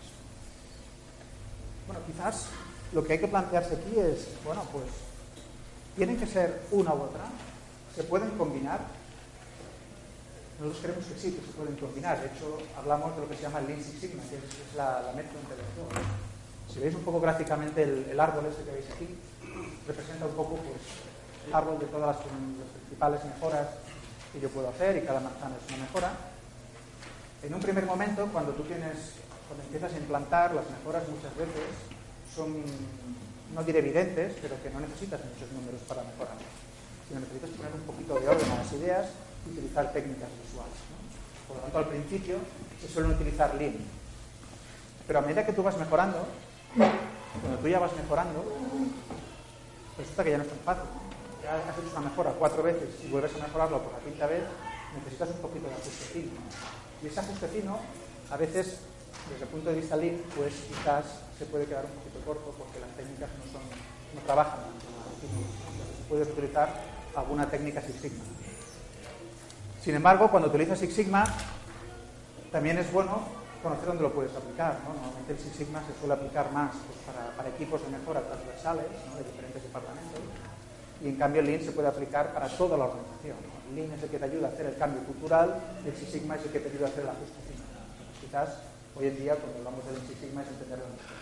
[1.87, 2.47] Bueno, quizás
[2.91, 4.85] lo que hay que plantearse aquí es, bueno, pues,
[5.95, 7.25] ¿tienen que ser una u otra?
[7.95, 8.81] ¿Se pueden combinar?
[10.59, 12.19] Nosotros creemos que sí, que se pueden combinar.
[12.21, 15.11] De hecho, hablamos de lo que se llama el Lean Sigma, que es, la, la
[15.11, 15.29] entre
[16.73, 19.07] Si veis un poco gráficamente el, árbol este que veis aquí,
[19.85, 20.81] representa un poco pues,
[21.47, 23.67] el árbol de todas las, las principales mejoras
[24.31, 26.11] que yo puedo hacer y cada manzana es una mejora.
[27.43, 31.69] En un primer momento, cuando tú tienes, cuando empiezas a implantar, las mejoras muchas veces
[32.33, 32.63] son,
[33.53, 36.37] no diré evidentes, pero que no necesitas muchos números para mejorar,
[37.19, 39.07] necesitas poner un poquito de orden a las ideas
[39.45, 40.79] y utilizar técnicas visuales.
[41.47, 42.37] Por lo tanto, al principio
[42.81, 43.75] se suelen utilizar Lean.
[45.05, 46.25] Pero a medida que tú vas mejorando,
[46.75, 48.43] cuando tú ya vas mejorando,
[49.97, 50.89] resulta que ya no es tan fácil
[51.43, 54.43] ya has hecho una mejora cuatro veces y vuelves a mejorarlo por la quinta vez,
[54.95, 56.39] necesitas un poquito de ajuste fino.
[57.03, 57.79] Y ese ajuste fino,
[58.31, 58.79] a veces,
[59.29, 61.03] desde el punto de vista lean, pues quizás
[61.37, 63.61] se puede quedar un poquito corto porque las técnicas no, son,
[64.15, 64.59] no trabajan.
[66.07, 66.71] Puedes utilizar
[67.15, 68.23] alguna técnica Six Sigma.
[69.81, 71.25] Sin embargo, cuando utilizas Six Sigma,
[72.51, 74.79] también es bueno conocer dónde lo puedes aplicar.
[74.83, 74.93] ¿no?
[74.93, 78.85] Normalmente el Six Sigma se suele aplicar más pues, para, para, equipos de mejora transversales
[79.09, 79.17] ¿no?
[79.17, 80.19] de diferentes departamentos
[81.01, 83.37] y en cambio el Lean se puede aplicar para toda la organización.
[83.43, 83.69] ¿no?
[83.69, 86.11] El Lean es el que te ayuda a hacer el cambio cultural y el Six
[86.11, 87.67] Sigma es el que te ayuda a hacer el ajuste final.
[88.19, 88.49] Quizás
[88.95, 91.19] hoy en día cuando hablamos del Six Sigma es entenderlo mejor.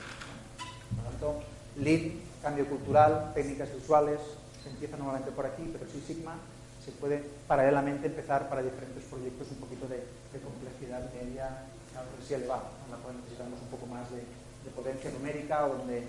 [0.91, 1.27] Por lo tanto,
[1.77, 4.19] Lean, cambio cultural, técnicas visuales,
[4.63, 6.35] se empieza normalmente por aquí, pero Six Sigma
[6.83, 10.01] se puede paralelamente empezar para diferentes proyectos un poquito de,
[10.41, 14.23] complejidad media a sí elevada, necesitamos un poco más de,
[14.73, 16.07] potencia numérica o donde,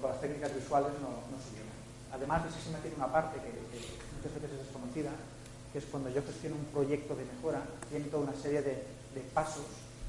[0.00, 1.78] con las técnicas visuales no, no se llegan.
[2.12, 3.80] Además, el sistema tiene una parte que, que,
[4.18, 5.10] muchas veces es desconocida,
[5.72, 9.22] que es cuando yo gestiono un proyecto de mejora, tiene toda una serie de, de
[9.32, 9.66] pasos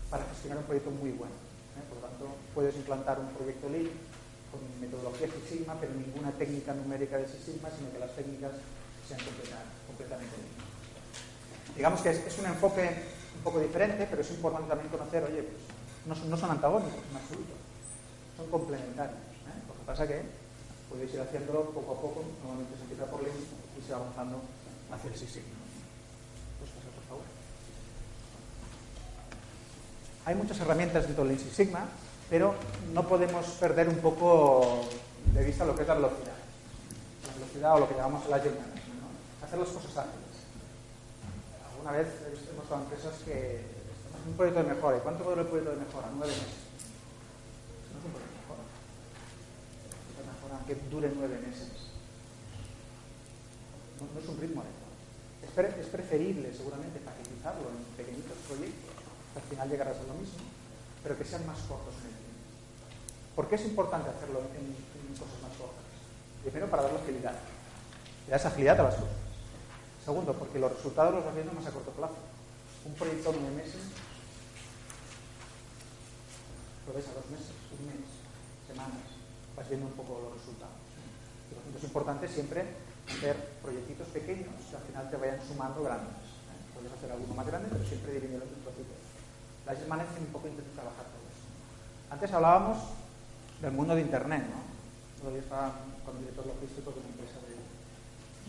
[0.09, 1.33] para gestionar un proyecto muy bueno.
[1.77, 1.83] ¿eh?
[1.87, 3.89] Por lo tanto, puedes implantar un proyecto Lean
[4.55, 8.51] con metodología Six Sigma, pero ninguna técnica numérica de Six Sigma, sino que las técnicas
[9.07, 9.19] sean
[9.87, 10.55] completamente Lean.
[11.75, 12.87] Digamos que es, es un enfoque
[13.35, 15.61] un poco diferente, pero es importante también conocer, oye, pues
[16.07, 17.53] no son, no son antagónicos en absoluto,
[18.37, 19.19] son complementarios.
[19.19, 19.59] ¿eh?
[19.67, 20.23] Lo que pasa que
[20.89, 24.39] podéis ir haciéndolo poco a poco, normalmente se empieza por Lean y se va avanzando
[24.91, 25.59] hacia el Six Sigma.
[26.59, 27.27] Pues pasar, por favor.
[30.25, 31.85] Hay muchas herramientas dentro del Six Sigma,
[32.29, 32.55] pero
[32.93, 34.85] no podemos perder un poco
[35.33, 36.33] de vista lo que es la velocidad.
[37.27, 39.45] La velocidad o lo que llamamos el agile ¿no?
[39.45, 40.25] hacer las cosas ágiles
[41.85, 44.97] una vez he visto hemos estado empresas que estamos en un proyecto de mejora.
[44.97, 46.09] ¿Y cuánto dura el proyecto de mejora?
[46.17, 46.65] Nueve meses.
[47.93, 48.63] No es un proyecto de mejora.
[48.65, 51.69] Un proyecto de mejora que dure nueve meses.
[54.01, 54.97] No, es un ritmo adecuado.
[55.45, 58.97] Es, es, preferible, seguramente, paquetizarlo en pequeñitos proyectos,
[59.37, 60.41] al final llegarás a lo mismo,
[61.05, 62.41] pero que sean más cortos en el tiempo.
[63.37, 64.73] ¿Por qué es importante hacerlo en,
[65.13, 65.85] cosas más cortas?
[66.41, 67.37] Primero, para darle agilidad.
[68.25, 69.21] Le das agilidad a las cosas.
[70.03, 72.17] Segundo, porque los resultados los vas viendo más a corto plazo.
[72.89, 73.85] Un proyecto de nueve meses,
[76.89, 78.09] lo ves a dos meses, un mes,
[78.65, 79.05] semanas,
[79.55, 80.81] vas viendo un poco los resultados.
[81.53, 82.65] Por lo tanto, es importante siempre
[83.05, 86.17] hacer proyectitos pequeños que al final te vayan sumando grandes.
[86.17, 86.73] ¿eh?
[86.73, 89.04] Puedes hacer alguno más grande, pero siempre dividiendo en trocitos.
[89.65, 91.47] La Management un poco intenta trabajar todo eso.
[92.11, 92.77] Antes hablábamos
[93.61, 94.63] del mundo de Internet, ¿no?
[95.31, 95.73] Yo estaba
[96.05, 97.55] con director logístico de una empresa de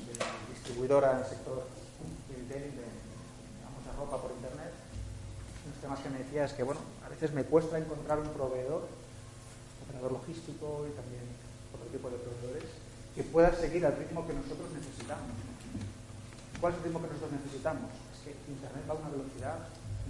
[0.05, 0.12] de
[0.52, 1.64] distribuidora en el sector
[2.29, 4.72] de retailing de, de ropa por internet,
[5.64, 8.85] unos temas que me decía es que, bueno, a veces me cuesta encontrar un proveedor,
[9.88, 11.24] operador logístico y también
[11.72, 12.68] otro tipo de proveedores,
[13.14, 15.33] que pueda seguir al ritmo que nosotros necesitamos.
[16.61, 17.88] ¿Cuál es el ritmo que nosotros necesitamos?
[18.12, 19.59] Es que Internet va a una velocidad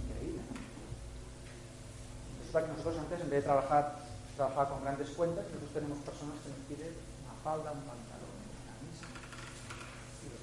[0.03, 0.43] increíble.
[2.47, 3.99] Resulta que nosotros antes, en vez de trabajar,
[4.39, 8.37] trabajar con grandes cuentas, nosotros tenemos personas que nos piden una falda, un pantalón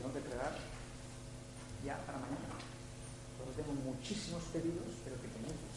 [0.05, 0.53] tengo que entregar
[1.81, 2.61] ya para mañana.
[2.61, 5.77] Entonces tengo muchísimos pedidos, pero pequeñitos.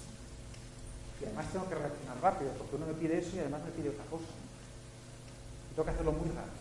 [1.24, 3.96] Y además tengo que reaccionar rápido, porque uno me pide eso y además me pide
[3.96, 4.28] otra cosa.
[4.28, 6.60] Y tengo que hacerlo muy rápido.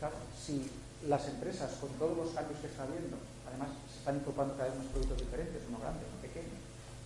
[0.00, 0.64] Claro, si
[1.04, 4.80] las empresas, con todos los cambios que está habiendo, además se están incorporando cada vez
[4.80, 6.56] más productos diferentes, uno grande, uno pequeño,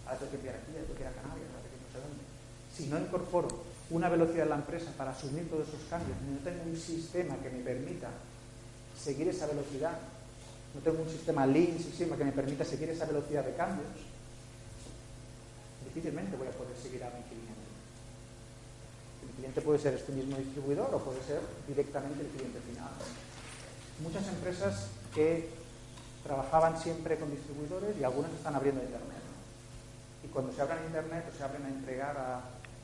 [0.07, 1.83] ahora tengo que enviar aquí, ahora tengo que ir a Canarias, ahora tengo que ir
[1.83, 2.23] no sé dónde.
[2.83, 3.47] Si no incorporo
[3.91, 7.49] una velocidad en la empresa para asumir todos esos cambios, no tengo un sistema que
[7.49, 8.09] me permita
[8.99, 9.97] seguir esa velocidad,
[10.75, 13.87] no tengo un sistema Lean, sistema que me permita seguir esa velocidad de cambios,
[15.85, 17.63] difícilmente voy a poder seguir a mi cliente.
[19.23, 22.91] El cliente puede ser este mismo distribuidor o puede ser directamente el cliente final.
[24.03, 25.51] Muchas empresas que
[26.25, 29.23] trabajaban siempre con distribuidores y algunas están abriendo Internet.
[30.25, 32.43] Y cuando se abren Internet o se abren a entregar a,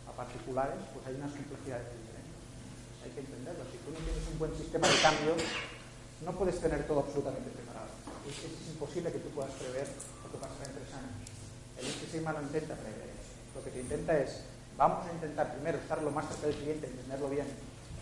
[0.08, 2.40] a particulares, pues hay unas complejidades diferentes.
[3.04, 3.62] Hay que entenderlo.
[3.68, 5.38] Si tú no tienes un buen sistema de cambios,
[6.24, 7.92] no puedes tener todo absolutamente preparado.
[8.24, 11.16] Es, imposible que tú puedas prever lo que pasará en tres años.
[11.78, 13.12] El sistema no intenta prever.
[13.54, 14.44] Lo que te intenta es,
[14.76, 17.46] vamos a intentar primero estar lo más cerca del cliente, entenderlo bien,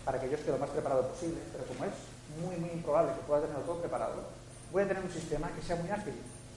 [0.05, 1.93] para que yo esté lo más preparado posible, pero como es
[2.41, 4.23] muy, muy improbable que pueda tenerlo todo preparado,
[4.71, 6.13] voy a tener un sistema que sea muy ágil,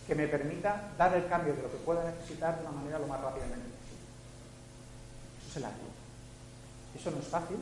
[0.06, 3.06] que me permita dar el cambio de lo que pueda necesitar de una manera lo
[3.06, 3.69] más rápidamente.
[5.50, 5.90] Eso es el.
[6.94, 7.58] Eso no es fácil,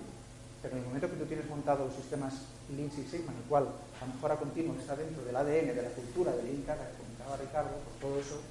[0.61, 2.35] pero en el momento que tú tienes montado los sistemas
[2.77, 5.97] Lean Six Sigma, en el cual la mejora continua está dentro del ADN, de la
[5.97, 8.45] cultura de Lean Cara, que comentaba Ricardo, pues todo eso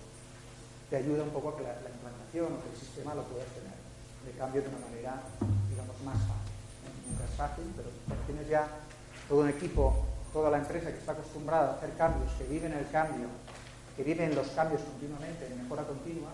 [0.89, 3.45] te ayuda un poco a que la, la, implantación o que el sistema lo puedas
[3.53, 3.77] tener
[4.25, 5.21] de cambio de una manera,
[5.69, 6.57] digamos, más fácil.
[7.05, 7.93] Nunca fácil, pero
[8.25, 8.65] tienes ya
[9.29, 10.01] todo un equipo,
[10.33, 13.29] toda la empresa que está acostumbrada a hacer cambios, que viven el cambio,
[13.93, 16.33] que viven los cambios continuamente, en mejora continua,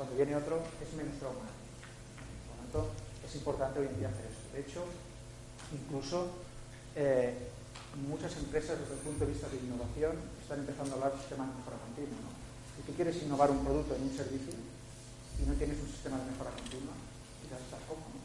[0.00, 1.60] cuando viene otro es menos traumático.
[2.48, 2.80] Por lo tanto,
[3.20, 4.48] es importante hoy en día hacer eso.
[4.48, 4.80] De hecho,
[5.76, 6.40] incluso
[6.96, 7.36] eh,
[8.08, 11.52] muchas empresas desde el punto de vista de innovación están empezando a hablar de sistemas
[11.52, 12.16] de mejora continua.
[12.16, 12.32] ¿no?
[12.32, 16.32] Si tú quieres innovar un producto en un servicio y no tienes un sistema de
[16.32, 16.96] mejora continua,
[17.44, 18.08] quizás estás poco.
[18.08, 18.24] ¿no?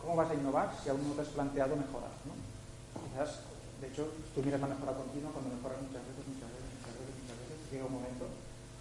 [0.00, 2.16] ¿Cómo vas a innovar si aún no te has planteado mejorar?
[2.24, 3.44] Quizás,
[3.84, 7.12] de hecho, tú miras la mejora continua cuando mejoras muchas veces, muchas veces, muchas veces,
[7.20, 8.24] muchas veces, llega un momento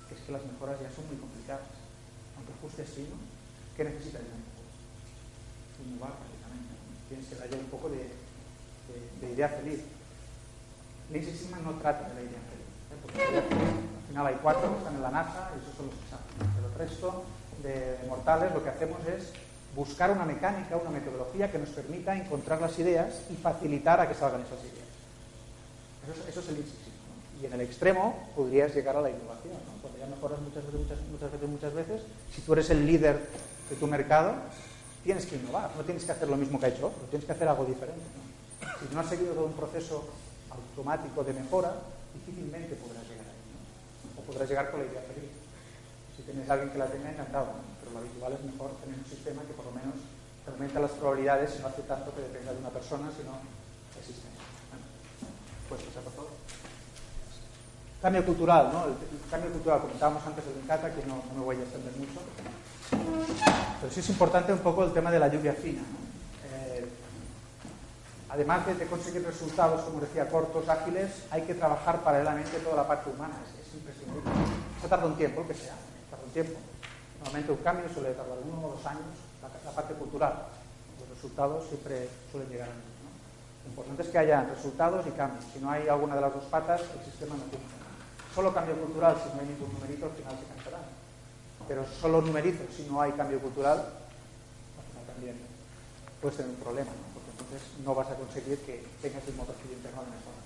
[0.08, 1.81] que es que las mejoras ya son muy complicadas.
[2.42, 3.14] Aunque ajustes fino,
[3.78, 5.86] ¿qué necesitas ya?
[5.86, 6.74] Innovar, básicamente.
[7.08, 9.82] Tienes que dar ya un poco de, de, de idea feliz.
[11.12, 12.66] Lean Six Sigma no trata de la idea feliz.
[12.66, 12.98] ¿eh?
[12.98, 16.26] Porque al final hay cuatro, están en la NASA y esos son los que saben.
[16.56, 17.24] Pero el resto
[17.62, 19.30] de mortales lo que hacemos es
[19.76, 24.16] buscar una mecánica, una metodología que nos permita encontrar las ideas y facilitar a que
[24.16, 24.90] salgan esas ideas.
[26.28, 26.58] Eso es, el.
[26.58, 27.42] ¿no?
[27.42, 29.54] Y en el extremo podrías llegar a la innovación.
[29.54, 29.81] ¿no?
[30.02, 32.02] Ya mejoras muchas veces, muchas, muchas veces, muchas veces,
[32.34, 33.22] si tú eres el líder
[33.70, 34.34] de tu mercado,
[35.04, 37.32] tienes que innovar, no tienes que hacer lo mismo que ha hecho otro, tienes que
[37.32, 38.02] hacer algo diferente.
[38.82, 40.10] Si no has seguido todo un proceso
[40.50, 41.76] automático de mejora,
[42.18, 43.46] difícilmente podrás llegar ahí.
[43.54, 44.22] ¿no?
[44.22, 45.38] O podrás llegar con la idea feliz.
[46.18, 47.54] Si tienes a alguien que la tenga, encantado.
[47.54, 47.62] ¿no?
[47.78, 50.02] Pero lo habitual es mejor tener un sistema que por lo menos
[50.50, 54.34] aumenta las probabilidades y no hace tanto que dependa de una persona, sino del sistema.
[54.74, 54.86] Bueno,
[55.70, 56.41] pues pasar por favor.
[58.02, 58.86] Cambio cultural, ¿no?
[58.86, 58.96] El,
[59.30, 62.20] cambio cultural, comentábamos antes del Incata, que no, me voy a extender mucho.
[63.80, 65.82] Pero sí es importante un poco el tema de la lluvia fina.
[65.82, 66.02] ¿no?
[66.50, 66.90] Eh,
[68.30, 73.12] además de, conseguir resultados, como decía, cortos, ágiles, hay que trabajar paralelamente toda la parte
[73.12, 73.36] humana.
[73.46, 74.32] Es, es imprescindible.
[74.80, 75.76] Eso tarda un tiempo, que sea,
[76.10, 76.60] tarda un tiempo.
[77.20, 80.48] Normalmente un cambio suele tardar uno o dos años, la, la parte cultural.
[81.00, 82.98] Los resultados siempre suelen llegar antes.
[83.06, 83.14] ¿no?
[83.64, 85.46] Lo importante es que haya resultados y cambios.
[85.54, 87.81] Si no hay alguna de las dos patas, el sistema no funciona.
[88.34, 90.80] Solo cambio cultural, si no hay ningún numerito, al final se cansará.
[91.68, 95.36] Pero solo numerizos, si no hay cambio cultural, al final también
[96.22, 97.12] puedes tener un problema, ¿no?
[97.12, 100.42] porque entonces no vas a conseguir que tengas el motor interno de mejora.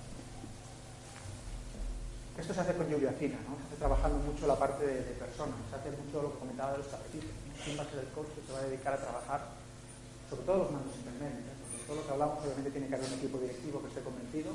[2.36, 3.56] Esto se hace con lluvia fina, ¿no?
[3.56, 6.78] se hace trabajando mucho la parte de, personas, se hace mucho lo que comentaba de
[6.84, 7.30] los tapetitos.
[7.30, 7.54] ¿no?
[7.64, 9.40] ¿Quién va a ser el coach que se va a dedicar a trabajar?
[10.28, 11.48] Sobre todo los mandos intermedios.
[11.48, 11.86] ¿eh?
[11.86, 14.52] Todo lo que hablamos, obviamente, tiene que haber un equipo directivo que esté convencido.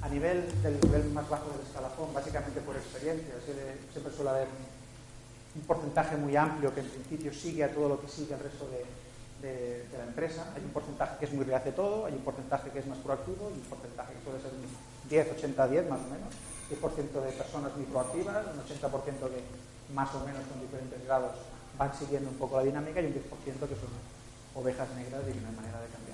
[0.00, 3.34] A nivel del nivel más bajo del escalafón, básicamente por experiencia,
[3.92, 4.48] siempre suele haber
[5.54, 8.68] un porcentaje muy amplio que en principio sigue a todo lo que sigue el resto
[8.70, 8.84] de,
[9.42, 10.52] de, la empresa.
[10.54, 13.50] Hay un porcentaje que es muy reace todo, hay un porcentaje que es más proactivo
[13.50, 16.34] y un porcentaje que puede ser un 10, 80, 10 más o menos.
[16.68, 18.92] 10% de personas muy proactivas, un 80%
[19.30, 21.32] que más o menos con diferentes grados
[21.78, 23.22] van siguiendo un poco la dinámica y un 10%
[23.68, 23.88] que son
[24.54, 26.07] ovejas negras y que no hay manera de cambiarlas.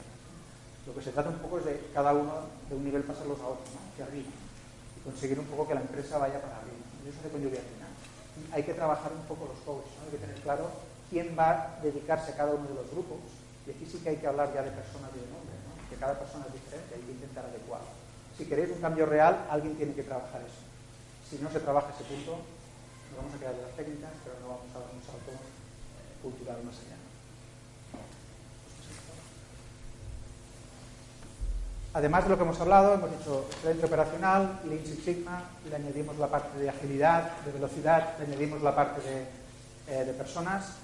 [0.86, 3.56] Lo que se trata un poco es de cada uno de un nivel pasarlos a
[3.56, 3.80] otro, ¿no?
[3.88, 6.84] hacia arriba, y conseguir un poco que la empresa vaya para arriba.
[7.04, 7.92] Y eso se con lluvia final.
[8.52, 10.04] Hay que trabajar un poco los coaches, ¿no?
[10.04, 10.68] hay que tener claro
[11.08, 13.18] quién va a dedicarse a cada uno de los grupos.
[13.66, 15.72] Y aquí sí que hay que hablar ya de personas y de nombres, ¿no?
[15.88, 17.80] que cada persona es diferente, hay que intentar adecuar.
[18.36, 20.60] Si queréis un cambio real, alguien tiene que trabajar eso.
[21.30, 22.44] Si no se trabaja ese punto,
[23.08, 25.32] nos vamos a quedar de las técnicas, pero no vamos a dar un salto
[26.20, 27.03] cultural más allá.
[31.94, 36.18] Además de lo que hemos hablado, hemos dicho excelente operacional, Lean Six Sigma, le añadimos
[36.18, 39.22] la parte de agilidad, de velocidad, le añadimos la parte de,
[39.86, 40.74] eh, personas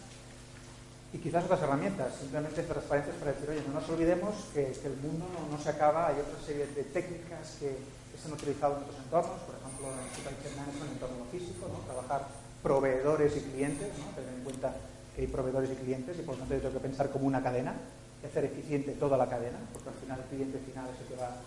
[1.12, 5.26] y quizás otras herramientas, simplemente transparentes para decir, oye, no nos olvidemos que, el mundo
[5.50, 8.96] no, se acaba, hay otra serie de técnicas que, que se han utilizado en otros
[9.02, 12.28] entornos, por ejemplo, en el entorno físico, trabajar
[12.62, 14.76] proveedores y clientes, tener en cuenta
[15.16, 17.42] que hay proveedores y clientes y por lo tanto yo tengo que pensar como una
[17.42, 17.74] cadena
[18.22, 21.16] y hacer eficiente toda la cadena, porque al final el cliente final es el que
[21.16, 21.40] va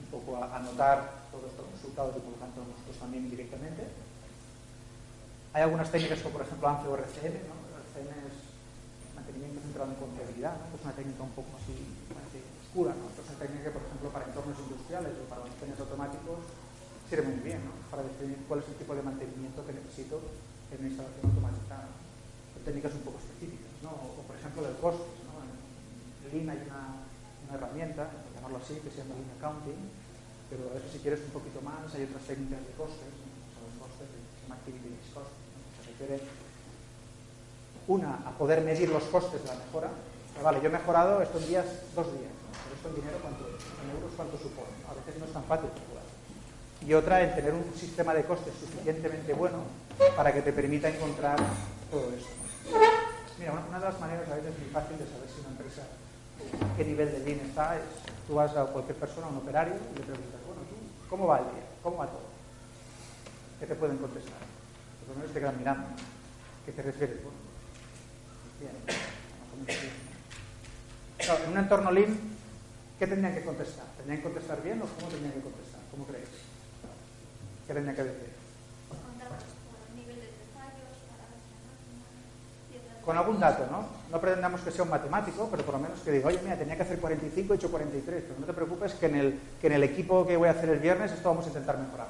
[0.00, 3.84] un poco a anotar todos estos resultados y por lo tanto nosotros también directamente.
[5.52, 7.54] Hay algunas técnicas como por ejemplo ANFE o RCM, ¿no?
[7.84, 8.36] RCM es
[9.14, 10.72] mantenimiento centrado en confiabilidad, ¿no?
[10.74, 11.76] es una técnica un poco así
[12.10, 13.06] parece oscura, ¿no?
[13.12, 16.40] es una técnica que por ejemplo para entornos industriales o para sistemas automáticos
[17.06, 17.72] sirve muy bien, ¿no?
[17.92, 20.18] para definir cuál es el tipo de mantenimiento que necesito
[20.72, 21.86] en una instalación automatizada.
[22.50, 23.94] Son técnicas un poco específicas, ¿no?
[23.94, 25.23] o por ejemplo del costo
[26.34, 26.58] Hay una,
[27.46, 29.86] una, herramienta, llamarlo así, que se llama Lean Accounting,
[30.50, 33.30] pero veces si quieres un poquito más hay otras técnicas de costes, ¿no?
[33.62, 36.18] los costes se llama Activity Cost, se refiere
[37.86, 39.94] una a poder medir los costes de la mejora.
[40.34, 43.46] Pero vale, yo he mejorado esto en días, dos días, pero esto en dinero cuánto
[43.46, 44.74] en euros cuánto supone.
[44.90, 46.02] A veces no es tan fácil calcular.
[46.82, 49.62] Y otra en tener un sistema de costes suficientemente bueno
[50.18, 51.38] para que te permita encontrar
[51.94, 52.34] todo esto.
[53.38, 55.82] Mira, una de las maneras a veces muy fácil de saber si una empresa
[56.76, 57.82] qué nivel de lean está, es,
[58.26, 60.76] tú vas a cualquier persona, a un operario, y le preguntas, bueno, tú,
[61.08, 61.64] ¿cómo va el día?
[61.82, 62.28] ¿Cómo va todo?
[63.60, 64.38] ¿Qué te pueden contestar?
[65.00, 65.86] Por lo menos te quedan mirando.
[66.66, 67.18] ¿Qué te refieres?
[67.22, 67.38] Bueno,
[69.66, 69.76] bien,
[71.18, 72.34] claro, en un entorno lean,
[72.98, 73.86] ¿Qué tendrían que contestar?
[73.96, 75.80] ¿Tendrían que contestar bien o cómo tendrían que contestar?
[75.90, 76.28] ¿Cómo creéis?
[77.66, 78.43] ¿Qué tendrían que decir?
[83.04, 83.86] Con algún dato, ¿no?
[84.10, 86.76] No pretendamos que sea un matemático, pero por lo menos que diga, oye, mira, tenía
[86.76, 88.24] que hacer 45, he hecho 43.
[88.26, 90.70] Pero no te preocupes que en el, que en el equipo que voy a hacer
[90.70, 92.08] el viernes esto vamos a intentar mejorar.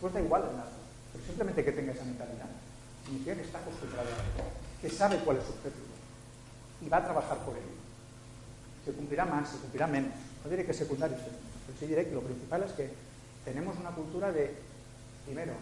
[0.00, 0.76] Pues da igual el dato,
[1.12, 2.46] pero simplemente que tenga esa mentalidad.
[3.04, 5.86] Significa que está acostumbrado a que sabe cuál es su objetivo
[6.80, 7.78] y va a trabajar por ello.
[8.84, 10.12] Se cumplirá más, se cumplirá menos.
[10.44, 12.90] No diré que es secundario, pero sí diré que lo principal es que
[13.44, 14.54] tenemos una cultura de,
[15.24, 15.52] primero,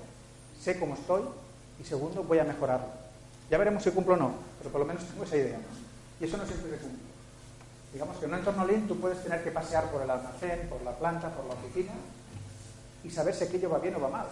[0.61, 1.23] sé cómo estoy
[1.81, 3.06] y segundo, voy a mejorarlo.
[3.51, 5.59] Ya veremos si cumplo o no, pero por lo menos tengo esa idea.
[6.21, 7.07] Y eso no siempre se cumple.
[7.93, 10.83] Digamos que en un entorno Lean tú puedes tener que pasear por el almacén, por
[10.83, 11.93] la planta, por la oficina
[13.05, 14.27] y saber si aquello va bien o va mal.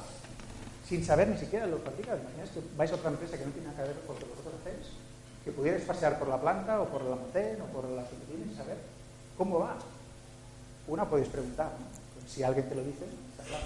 [0.88, 2.18] Sin saber ni siquiera lo practicas.
[2.20, 4.30] Imaginas que vais a otra empresa que no tiene nada que ver con lo que
[4.30, 4.92] vosotros hacéis.
[5.44, 8.56] Que pudierais pasear por la planta o por el almacén o por las oficinas y
[8.56, 8.76] saber
[9.38, 9.76] cómo va.
[10.88, 12.28] Una podéis preguntar, ¿no?
[12.28, 13.64] si alguien te lo dice, está claro.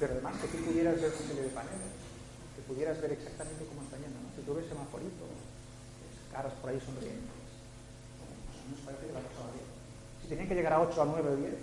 [0.00, 1.92] Pero además que tú pudieras ver un serie de paneles,
[2.58, 4.18] que pudieras ver exactamente cómo está yendo.
[4.18, 4.34] ¿no?
[4.34, 5.30] Si tú ves semaforito,
[6.34, 7.38] caras por ahí sonrientes,
[8.18, 8.34] pues
[8.74, 9.70] nos parece que la cosa va bien.
[10.18, 11.54] Si tenían que llegar a 8, a 9 o 10,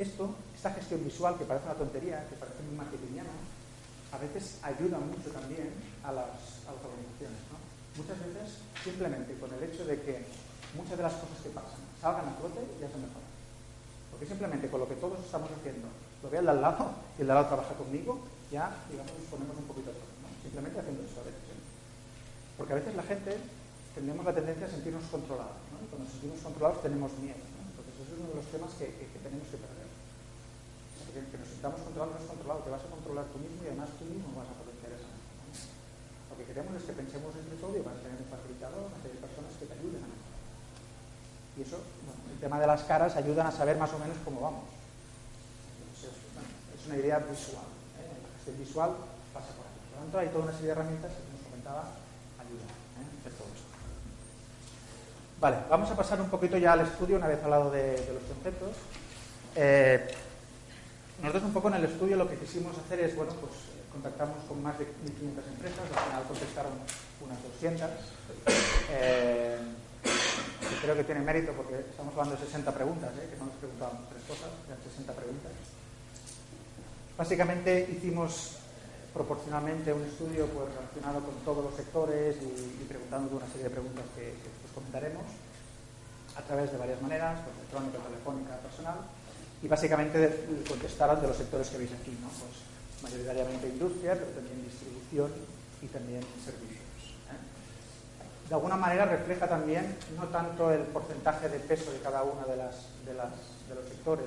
[0.00, 0.24] esto,
[0.56, 3.28] esta gestión visual que parece una tontería, que parece muy marketingiana,
[4.08, 5.68] a veces ayuda mucho también
[6.00, 7.44] a las, a las organizaciones.
[7.52, 7.60] ¿no?
[8.00, 10.24] Muchas veces simplemente con el hecho de que
[10.72, 13.28] muchas de las cosas que pasan salgan a flote ya se mejoran.
[14.08, 15.92] Porque simplemente con lo que todos estamos haciendo,
[16.24, 19.14] lo ve al de al lado y el de al lado trabaja conmigo, ya, digamos,
[19.30, 20.10] ponemos un poquito atrás.
[20.26, 20.28] ¿no?
[20.42, 21.46] Simplemente haciendo eso a veces.
[21.54, 21.62] ¿eh?
[22.58, 23.38] Porque a veces la gente
[23.94, 25.58] tenemos la tendencia a sentirnos controlados.
[25.70, 25.86] ¿no?
[25.86, 27.38] Cuando nos sentimos controlados tenemos miedo.
[27.38, 27.62] ¿no?
[27.70, 29.88] Entonces, eso es uno de los temas que, que, tenemos que perder.
[31.10, 33.90] Que nos sintamos controlados no es controlado, te vas a controlar tú mismo y además
[33.98, 35.50] tú mismo vas a potenciar esa ¿no?
[36.30, 39.00] Lo que queremos es que pensemos entre todos y vas a tener un facilitador, una
[39.02, 40.42] serie de personas que te ayuden a mejorar.
[41.58, 44.38] Y eso, bueno, el tema de las caras ayudan a saber más o menos cómo
[44.38, 44.70] vamos.
[45.98, 47.79] Es una idea visual.
[48.40, 48.44] ¿Eh?
[48.44, 48.90] Gestión visual
[49.34, 49.76] pasa por ahí.
[49.76, 51.82] Por lo tanto, hay toda una serie de herramientas que, como comentaba,
[52.40, 53.20] ayudan ¿eh?
[55.40, 58.22] Vale, vamos a pasar un poquito ya al estudio una vez hablado de, de los
[58.24, 58.76] conceptos.
[59.56, 60.08] Eh,
[61.22, 63.52] nosotros un poco en el estudio lo que quisimos hacer es, bueno, pues
[63.92, 66.72] contactamos con más de 1.500 empresas, al final contestaron
[67.24, 67.88] unas 200.
[68.90, 69.58] Eh,
[70.82, 73.28] creo que tiene mérito porque estamos hablando de 60 preguntas, ¿eh?
[73.30, 75.52] que no nos preguntábamos tres cosas, eran 60 preguntas.
[77.20, 78.56] Básicamente hicimos
[79.12, 83.76] proporcionalmente un estudio pues, relacionado con todos los sectores y, y preguntando una serie de
[83.76, 85.28] preguntas que, que después comentaremos
[86.32, 89.04] a través de varias maneras, pues, electrónica, telefónica, personal,
[89.60, 92.56] y básicamente contestaron de los sectores que veis aquí, pues,
[93.04, 95.28] mayoritariamente industria, pero también distribución
[95.84, 97.20] y también servicios.
[97.28, 98.48] ¿eh?
[98.48, 102.56] De alguna manera refleja también no tanto el porcentaje de peso de cada uno de,
[102.56, 104.24] las, de los sectores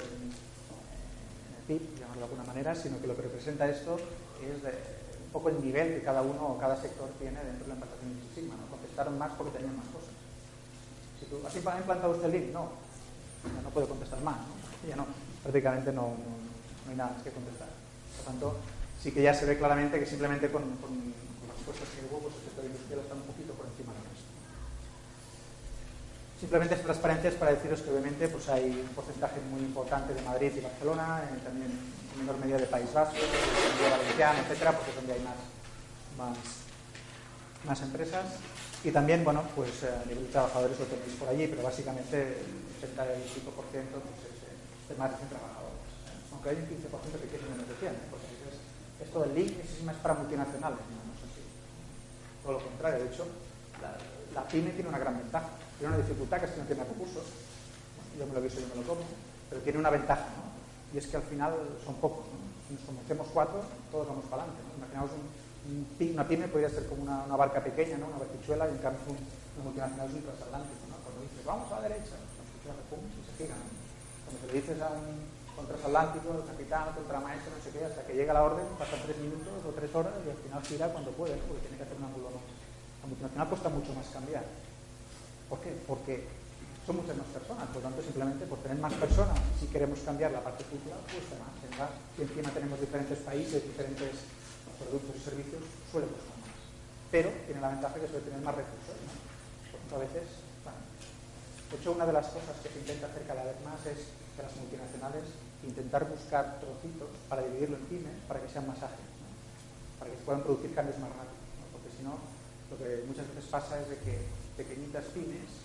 [1.68, 3.98] llamarlo de alguna manera, sino que lo que representa esto
[4.42, 7.74] es un poco el nivel que cada uno o cada sector tiene dentro de la
[7.76, 8.56] implantación de Six Sigma.
[8.56, 8.68] ¿no?
[8.68, 10.14] Contestaron más porque tenían más cosas.
[11.20, 12.54] Si tú, ¿Has implantado usted el?
[12.54, 12.70] No.
[13.44, 14.38] Ya no puede contestar más.
[14.38, 14.88] ¿no?
[14.88, 15.08] Ya no,
[15.42, 17.70] prácticamente no, no, hay nada más que contestar.
[18.18, 18.60] Por tanto,
[19.02, 20.92] sí que ya se ve claramente que simplemente con, con,
[21.48, 24.32] las respuestas que hubo, pues el sector industrial está un poquito por encima del resto.
[26.44, 30.22] Simplemente es transparencia es para deciros que obviamente pues hay un porcentaje muy importante de
[30.24, 34.92] Madrid y Barcelona, eh, también en menor medida de País Vasco, de Valenciana, etcétera, porque
[34.92, 35.40] es donde hay más,
[36.20, 36.36] más,
[37.64, 38.26] más empresas.
[38.84, 42.44] Y también, bueno, pues eh, a nivel de trabajadores lo tenéis por allí, pero básicamente
[42.44, 43.80] el 85% pues,
[44.28, 45.80] es de más de 100 trabajadores.
[45.80, 46.28] ¿eh?
[46.36, 48.12] Aunque hay un 15% que quiere menos de 100, ¿eh?
[48.12, 48.60] porque es,
[49.00, 51.40] esto del link es más para multinacionales, no, no así.
[52.44, 53.24] Todo lo contrario, de hecho,
[54.36, 55.63] la, pyme tiene una gran ventaja.
[55.84, 57.28] Tiene una dificultad que es que no tiene recursos.
[58.16, 59.04] Yo me lo guiso, yo me lo como,
[59.52, 60.48] pero tiene una ventaja, ¿no?
[60.96, 61.52] Y es que al final
[61.84, 62.24] son pocos.
[62.72, 63.60] Si nos conocemos cuatro,
[63.92, 64.64] todos vamos para adelante.
[64.80, 65.84] Imaginaos un, un,
[66.16, 68.08] una pyme podría ser como una, una, barca pequeña, ¿no?
[68.16, 70.84] una barquichuela, y en cambio un, una multinacional es un transatlántico.
[70.88, 70.96] ¿no?
[71.04, 73.56] Cuando dices, vamos a la derecha, y se gira.
[74.24, 78.08] Cuando se le dices a un transatlántico, el capitán, el contramaestre, no sé qué, hasta
[78.08, 81.12] que llega la orden, pasan tres minutos o tres horas y al final gira cuando
[81.12, 82.32] puede, porque tiene que hacer un ángulo.
[82.32, 82.40] ¿no?
[82.40, 84.48] La multinacional cuesta mucho más cambiar.
[85.54, 85.70] ¿Por qué?
[85.86, 86.26] Porque
[86.82, 90.34] son muchas más personas, por lo tanto, simplemente por tener más personas, si queremos cambiar
[90.34, 91.54] la parte cultural, cuesta más.
[91.62, 91.94] ¿verdad?
[92.18, 94.18] Y encima tenemos diferentes países, diferentes
[94.82, 95.62] productos y servicios,
[95.94, 96.58] suele costar más.
[97.14, 98.98] Pero tiene la ventaja que suele tener más recursos.
[98.98, 99.14] ¿no?
[99.14, 100.26] Por tanto, a veces,
[100.66, 100.82] bueno,
[101.70, 104.42] de hecho, una de las cosas que se intenta hacer cada vez más es que
[104.42, 109.14] las multinacionales intentar buscar trocitos para dividirlo en pymes para que sean más ágiles,
[110.02, 111.46] para que se puedan producir cambios más rápidos.
[111.70, 115.64] Porque si no, lo que muchas veces pasa es de que pequeñitas pymes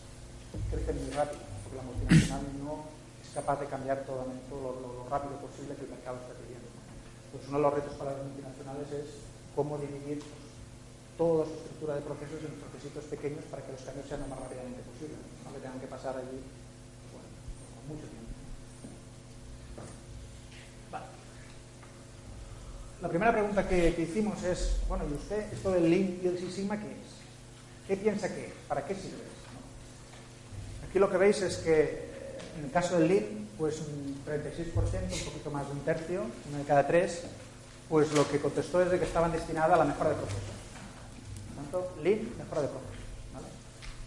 [0.70, 2.88] crecen muy rápido, porque la multinacional no
[3.20, 6.68] es capaz de cambiar todo, lo, rápido posible que el mercado está pidiendo.
[7.32, 9.08] Pues uno de los retos para las multinacionales es
[9.54, 10.24] cómo dividir
[11.16, 14.40] toda su estructura de procesos en procesitos pequeños para que los cambios sean lo más
[14.40, 16.40] rápidamente posible, no que tengan que pasar allí
[17.88, 18.28] mucho tiempo.
[23.00, 26.38] La primera pregunta que, que, hicimos es, bueno, ¿y usted esto del Lean y el
[26.38, 27.17] Six Sigma qué es?
[27.88, 28.52] ¿Qué piensa que?
[28.68, 29.24] ¿Para qué sirve
[30.86, 32.08] Aquí lo que veis es que
[32.58, 36.58] en el caso del Lean, pues un 36%, un poquito más de un tercio, una
[36.58, 37.22] de cada tres,
[37.88, 40.42] pues lo que contestó es de que estaban destinadas a la mejora de procesos.
[41.56, 42.98] Tanto, Lean, mejora de procesos.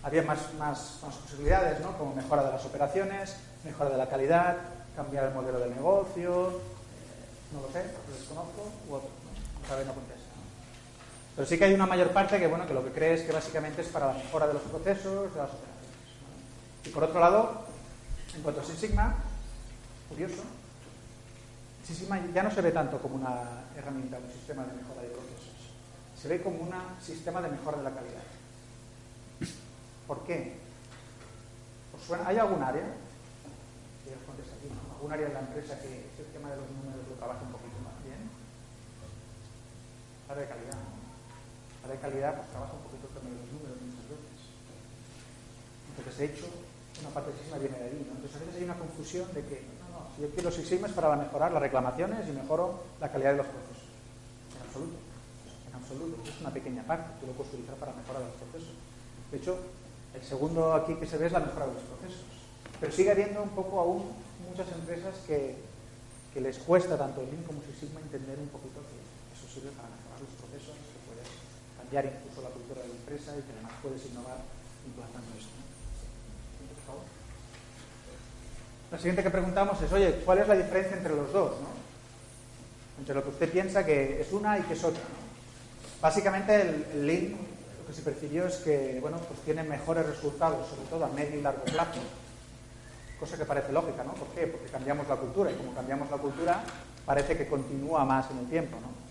[0.04, 1.98] Había más, más, posibilidades, ¿no?
[1.98, 4.58] como mejora de las operaciones, mejora de la calidad,
[4.96, 9.68] cambiar el modelo de negocio, eh, no lo sé, lo desconozco, u otro, ¿no?
[9.68, 10.20] Sabe, no contesta.
[11.42, 13.32] Pero sí que hay una mayor parte que, bueno, que lo que cree es que
[13.32, 15.89] básicamente es para la mejora de los procesos, de las operaciones.
[16.86, 17.66] Y por otro lado,
[18.36, 19.16] en cuanto a Six Sigma,
[20.08, 20.44] curioso,
[21.84, 23.42] Six Sigma ya no se ve tanto como una
[23.76, 25.74] herramienta, un sistema de mejora de procesos.
[26.16, 26.72] Se ve como un
[27.02, 28.22] sistema de mejora de la calidad.
[30.06, 30.58] ¿Por qué?
[32.24, 32.86] ¿Hay algún área?
[34.94, 37.82] ¿Algún área de la empresa que el tema de los números lo trabaje un poquito
[37.84, 38.30] más bien?
[40.30, 40.78] Área de calidad.
[40.78, 41.01] Área
[41.90, 44.40] de calidad pues trabaja un poquito también los números muchas veces.
[45.98, 46.48] Entonces he hecho
[47.02, 48.00] una parte de Sigma viene de ahí.
[48.06, 50.88] Entonces a veces hay una confusión de que no, no, si yo quiero Six Sigma
[50.88, 53.90] es para mejorar las reclamaciones y mejoro la calidad de los procesos.
[54.56, 54.98] En absoluto.
[55.68, 56.16] En absoluto.
[56.24, 57.10] Es una pequeña parte.
[57.20, 58.76] Tú lo puedes utilizar para mejorar los procesos.
[59.32, 59.58] De hecho,
[60.14, 62.26] el segundo aquí que se ve es la mejora de los procesos.
[62.80, 64.04] Pero sigue habiendo un poco aún
[64.48, 65.56] muchas empresas que,
[66.34, 68.98] que les cuesta tanto el Lean como Six Sigma entender un poquito que
[69.34, 71.30] eso sirve para mejorar los procesos, que puedes
[71.92, 74.38] cambiar incluso la cultura de la empresa y que además puedes innovar
[74.88, 75.52] implantando esto.
[78.92, 81.52] La siguiente que preguntamos es, oye, ¿cuál es la diferencia entre los dos?
[81.60, 81.68] ¿no?
[83.00, 85.02] Entre lo que usted piensa que es una y que es otra.
[86.02, 87.32] Básicamente el, el Lean
[87.80, 91.39] lo que se percibió es que bueno, pues tiene mejores resultados, sobre todo a medio
[91.39, 92.00] y largo plazo,
[93.20, 94.14] cosa que parece lógica, ¿no?
[94.14, 94.48] ¿Por qué?
[94.48, 96.64] Porque cambiamos la cultura y como cambiamos la cultura
[97.06, 99.11] parece que continúa más en el tiempo, ¿no?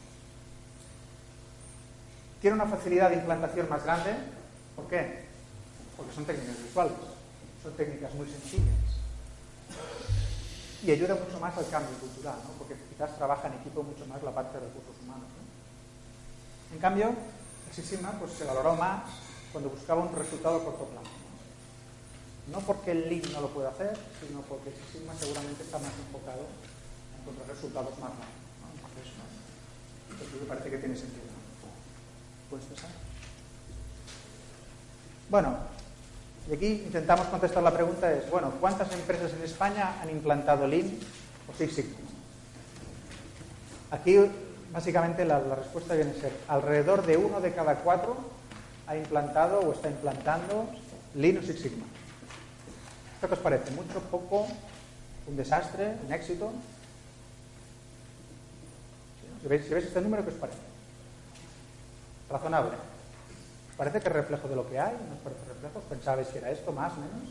[2.40, 4.14] Tiene una facilidad de implantación más grande,
[4.74, 5.26] ¿por qué?
[5.96, 6.94] Porque son técnicas visuales,
[7.62, 8.90] son técnicas muy sencillas
[10.82, 12.50] y ayuda mucho más al cambio cultural, ¿no?
[12.56, 15.28] porque quizás trabaja en equipo mucho más la parte de recursos humanos.
[15.28, 16.74] ¿no?
[16.74, 19.02] En cambio, el Six pues, se valoró más
[19.52, 21.10] cuando buscaba un resultado a corto plazo.
[22.50, 22.58] ¿no?
[22.60, 26.48] porque el Lean no lo pueda hacer, sino porque el Six seguramente está más enfocado
[26.48, 28.48] en encontrar resultados más rápidos.
[28.64, 28.72] ¿no?
[30.16, 30.40] Entonces, ¿no?
[30.40, 31.29] me parece que tiene sentido.
[32.50, 32.56] ¿No?
[32.56, 32.90] ¿Puedes pensar?
[35.28, 35.56] Bueno,
[36.50, 40.90] y aquí intentamos contestar la pregunta es, bueno, ¿cuántas empresas en España han implantado Lean
[41.48, 41.96] o Six Sigma?
[43.92, 44.16] Aquí,
[44.72, 48.16] básicamente, la, respuesta viene a ser alrededor de uno de cada cuatro
[48.86, 50.68] ha implantado o está implantando
[51.14, 51.84] Lean o Six Sigma.
[53.14, 53.70] ¿Esto qué os parece?
[53.72, 54.48] ¿Mucho, poco,
[55.28, 56.50] un desastre, un éxito?
[59.42, 60.69] Si veis este número, ¿qué os parece?
[62.30, 62.76] Razonable.
[63.76, 65.80] Parece que es reflejo de lo que hay, ¿no parece reflejo?
[65.88, 67.28] ¿Pensabais que era esto, más, menos?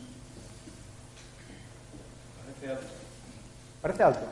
[2.44, 2.92] Parece alto.
[3.80, 4.26] Parece alto.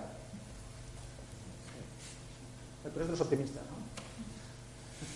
[2.83, 3.77] Tú eres de los optimistas, ¿no?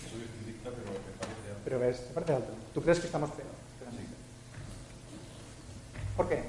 [0.09, 1.61] Soy optimista, pero me parece alto.
[1.65, 2.53] Pero ves, te parece alto.
[2.73, 3.49] ¿Tú crees que estamos peor?
[3.91, 4.05] Sí.
[6.15, 6.39] ¿Por qué?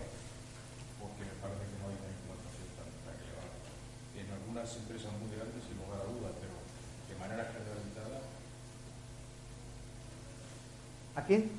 [1.00, 3.56] Porque me parece que no hay una implantación tan, tan elevada.
[4.16, 7.83] En algunas empresas muy grandes, sin lugar a dudas, pero de manera generalizada,
[11.16, 11.50] Aquí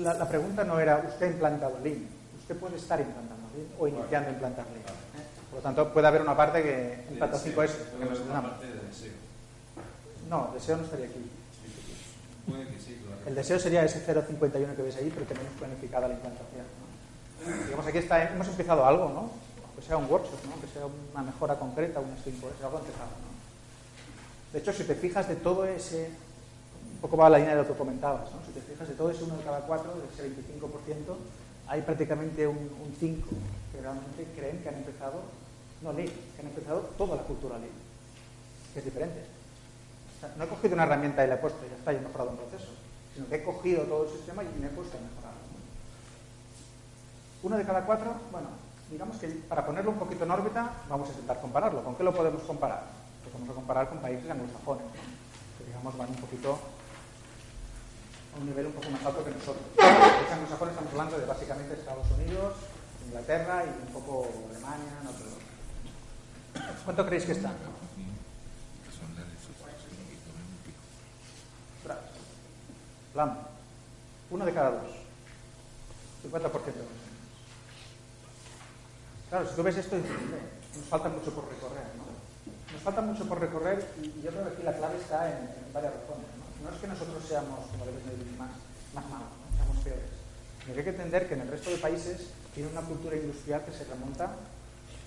[0.00, 2.06] la, la, pregunta no era usted ha implantado Lean.
[2.40, 4.80] Usted puede estar implantando Lean o iniciando a implantar Lean.
[4.80, 5.28] ¿eh?
[5.50, 8.66] Por lo tanto, puede haber una parte que implanta 5 es que nos una parte
[8.66, 9.12] de deseo.
[10.28, 11.30] No, deseo no estaría aquí.
[12.46, 13.20] Puede que sí, claro.
[13.26, 16.64] El deseo sería ese 0,51 que ves ahí, pero tenemos planificada la implantación.
[16.64, 17.64] ¿no?
[17.64, 19.30] Digamos, aquí está, hemos empezado algo, ¿no?
[19.76, 20.60] Que sea un workshop, ¿no?
[20.60, 23.28] Que sea una mejora concreta, un stream algo empezado, ¿no?
[24.52, 26.10] De hecho, si te fijas de todo ese
[26.98, 28.42] un poco va la línea de lo que comentabas, ¿no?
[28.44, 31.14] Si te fijas, de todo ese uno de cada cuatro, de ese 25%,
[31.68, 33.28] hay prácticamente un, un 5
[33.70, 35.22] que realmente creen que han empezado,
[35.80, 37.70] no Lean, que han empezado toda la cultura Lean,
[38.74, 39.22] que es diferente.
[40.16, 42.00] O sea, no he cogido una herramienta y la he puesto, ya está, y he
[42.00, 42.66] mejorado un proceso,
[43.14, 45.38] sino que he cogido todo el sistema y me he puesto a mejorarlo.
[47.44, 48.48] Uno de cada cuatro, bueno,
[48.90, 51.84] digamos que para ponerlo un poquito en órbita, vamos a intentar compararlo.
[51.84, 52.82] ¿Con qué lo podemos comparar?
[53.22, 54.86] Pues vamos a comparar con países anglosajones,
[55.58, 56.58] que digamos van un poquito
[58.34, 59.64] a un nivel un poco más alto que nosotros.
[59.76, 62.54] Los anglosajones estamos hablando de básicamente Estados Unidos,
[63.06, 65.38] Inglaterra y un poco Alemania, no creo.
[66.84, 67.54] ¿Cuánto creéis que están?
[73.12, 73.38] Plan.
[74.30, 74.90] Uno de cada dos.
[76.24, 76.50] 50%.
[79.30, 81.84] Claro, si tú ves esto, nos falta mucho por recorrer.
[81.96, 82.04] ¿no?
[82.72, 85.92] Nos falta mucho por recorrer y yo creo que aquí la clave está en, varias
[85.94, 86.26] razones.
[86.62, 87.86] No es que nosotros seamos, como
[88.36, 88.50] más,
[88.94, 89.46] más malos, ¿no?
[89.54, 90.10] seamos peores.
[90.66, 93.72] Que hay que entender que en el resto de países tiene una cultura industrial que
[93.72, 94.34] se remonta,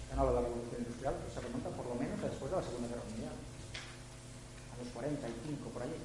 [0.09, 2.49] ya no hablo de la revolución industrial, pero se remonta por lo menos a después
[2.51, 3.35] de la Segunda Guerra Mundial.
[3.35, 5.99] A los 45, por allí.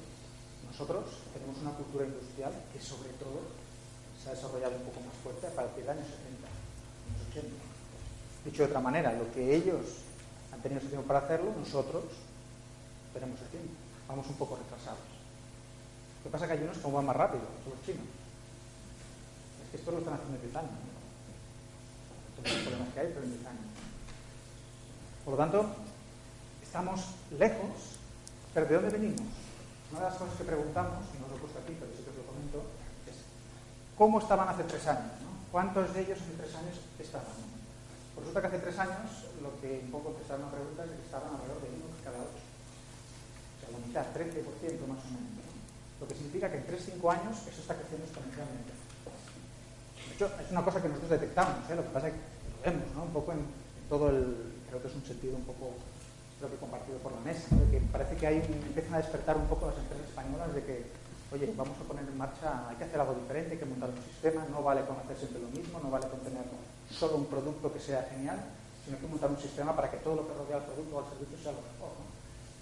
[0.67, 3.39] Nosotros tenemos una cultura industrial que sobre todo
[4.19, 7.49] se ha desarrollado un poco más fuerte a partir del año 70, años 80.
[8.45, 10.03] Dicho de otra manera, lo que ellos
[10.51, 12.03] han tenido ese tiempo para hacerlo, nosotros
[13.13, 13.73] tenemos el tiempo.
[14.07, 15.16] Vamos un poco retrasados.
[16.27, 18.03] Que pasa es que hay unos que van más rápido, son los chinos.
[19.63, 20.75] Es que esto lo están haciendo en 10 años.
[20.75, 20.91] ¿no?
[22.43, 23.67] Los problemas que hay, pero en 10 años.
[25.23, 25.71] Por lo tanto,
[26.59, 26.99] estamos
[27.31, 27.95] lejos,
[28.51, 29.23] pero ¿de dónde venimos?
[29.95, 32.11] Una de las cosas que preguntamos, y no lo he puesto aquí, pero sí que
[32.11, 32.59] os lo comento,
[33.07, 33.23] es
[33.95, 35.15] ¿cómo estaban hace tres años?
[35.47, 37.39] ¿Cuántos de ellos hace tres años estaban?
[37.39, 41.07] Pues resulta que hace tres años lo que un poco empezaron a preguntar es que
[41.07, 42.43] estaban alrededor de uno cada ocho.
[42.43, 44.43] O sea, la mitad, 13%
[44.91, 45.36] más o menos.
[45.99, 48.71] Lo que significa que en 3-5 años eso está creciendo exponencialmente.
[50.07, 51.75] De hecho, es una cosa que nosotros detectamos, ¿eh?
[51.75, 53.03] lo que pasa es que lo vemos, ¿no?
[53.03, 53.41] Un poco en,
[53.89, 55.73] todo el, creo que es un sentido un poco,
[56.39, 59.47] creo que compartido por la mesa, de que parece que hay, empiezan a despertar un
[59.47, 60.85] poco las empresas españolas de que,
[61.31, 64.03] oye, vamos a poner en marcha, hay que hacer algo diferente, hay que montar un
[64.03, 66.43] sistema, no vale con hacer siempre lo mismo, no vale con tener
[66.91, 68.39] solo un producto que sea genial,
[68.85, 71.09] sino que montar un sistema para que todo lo que rodea al producto o al
[71.09, 72.06] servicio sea lo mejor.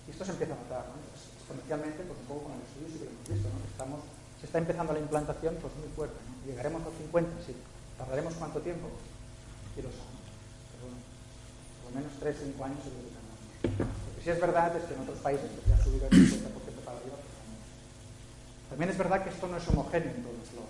[0.08, 1.02] Y esto se empieza a notar, ¿no?
[1.10, 3.60] Pues, exponencialmente, pues un poco con el estudio sí que lo hemos visto, ¿no?
[3.66, 4.00] Estamos,
[4.40, 6.18] se está empezando la implantación pues muy fuerte.
[6.46, 7.30] ¿Llegaremos a los 50?
[7.46, 7.54] Sí.
[7.98, 8.90] ¿Tardaremos cuánto tiempo?
[9.74, 10.26] Quiero saber.
[10.74, 11.02] Pero bueno,
[11.82, 13.26] por lo menos 3 5 años seguro que.
[13.82, 16.14] Lo que sí es verdad es que en otros países pues, ya ha subido el
[16.14, 17.18] 50% para arriba.
[17.18, 17.36] pues.
[18.70, 20.70] También es verdad que esto no es homogéneo en todos los,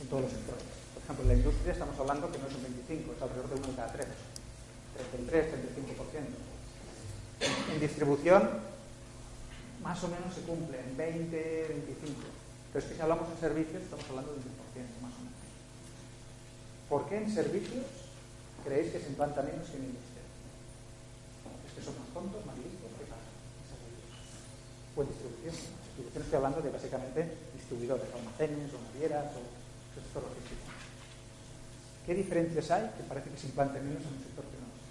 [0.00, 0.64] en todos los sectores.
[0.92, 3.56] Por ejemplo, en la industria estamos hablando que no es un 25, es alrededor de
[3.56, 4.06] 1 de cada 3.
[4.92, 6.51] 33, 35%.
[7.42, 8.48] En distribución,
[9.82, 12.14] más o menos se cumple, en 20, 25.
[12.72, 15.42] Pero es que si hablamos en servicios, estamos hablando de un 10%, más o menos.
[16.88, 17.84] ¿Por qué en servicios
[18.64, 20.22] creéis que se implanta menos que en industria?
[21.66, 22.88] ¿Es que son más tontos, más listos?
[22.94, 23.28] ¿Qué pasa?
[24.94, 25.52] O en distribución.
[25.52, 27.20] En distribución estoy hablando de básicamente
[27.58, 29.42] distribuidores, almacenes, o navieras, o
[29.98, 30.62] sector logístico.
[32.06, 34.82] ¿Qué diferencias hay que parece que se implanten menos en un sector que en otro?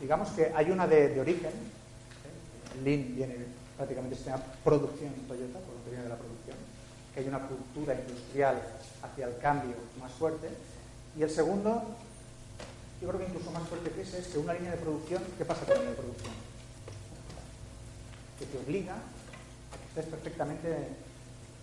[0.00, 2.82] Digamos que hay una de, origen, ¿eh?
[2.84, 3.36] Lean viene
[3.76, 4.32] prácticamente de
[4.64, 6.56] producción en Toyota, por lo que viene de la producción,
[7.14, 8.60] que hay una cultura industrial
[9.02, 10.48] hacia el cambio más fuerte,
[11.16, 11.82] y el segundo,
[13.00, 15.44] yo creo que incluso más fuerte que ese, es que una línea de producción, ¿qué
[15.44, 16.34] pasa con la línea de producción?
[18.38, 20.88] Que te obliga a que estés perfectamente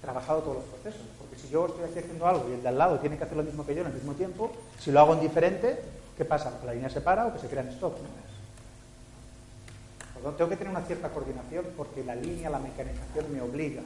[0.01, 1.07] trabajado todos los procesos.
[1.19, 3.37] Porque si yo estoy aquí haciendo algo y el de al lado tiene que hacer
[3.37, 5.79] lo mismo que yo en el mismo tiempo, si lo hago en diferente,
[6.17, 6.59] ¿qué pasa?
[6.59, 7.97] ¿Que la línea se para o que se crean stop?
[7.97, 8.23] ¿no?
[10.13, 13.41] Por lo tanto, tengo que tener una cierta coordinación porque la línea, la mecanización me
[13.41, 13.81] obliga.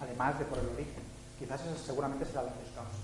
[0.00, 1.02] Además de por el origen.
[1.38, 3.00] Quizás esas seguramente serán las dos causas.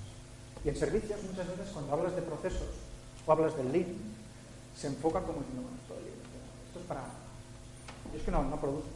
[0.65, 2.69] Y en servicios, muchas veces, cuando hablas de procesos
[3.27, 3.97] o hablas del lean,
[4.77, 7.05] se enfoca como diciendo, bueno, esto, es para...
[8.13, 8.89] Yo es que no, no produzco.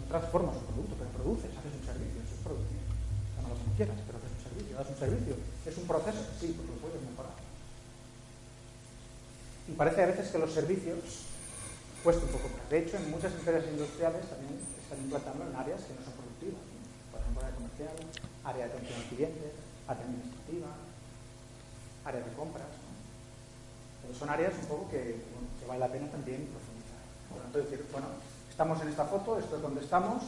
[0.00, 2.84] No transformas un producto, pero produces, haces un servicio, eso es producción.
[3.36, 4.25] Llámalo como quieras, pero
[4.76, 5.34] das un servicio.
[5.64, 6.20] ¿Es un proceso?
[6.38, 7.32] Sí, pues lo puedes mejorar.
[9.68, 11.26] Y parece a veces que los servicios
[12.04, 12.70] cuesta un poco más.
[12.70, 16.62] De hecho, en muchas empresas industriales también están implantando en áreas que no son productivas.
[17.10, 17.96] Por ejemplo, área comercial,
[18.44, 19.46] área de atención al cliente,
[19.88, 20.70] área administrativa,
[22.06, 22.70] área de compras.
[24.02, 25.18] Pero son áreas un poco que,
[25.66, 27.02] vale la pena también profundizar.
[27.26, 28.06] Por lo tanto, decir, bueno,
[28.48, 30.22] estamos en esta foto, esto es donde estamos,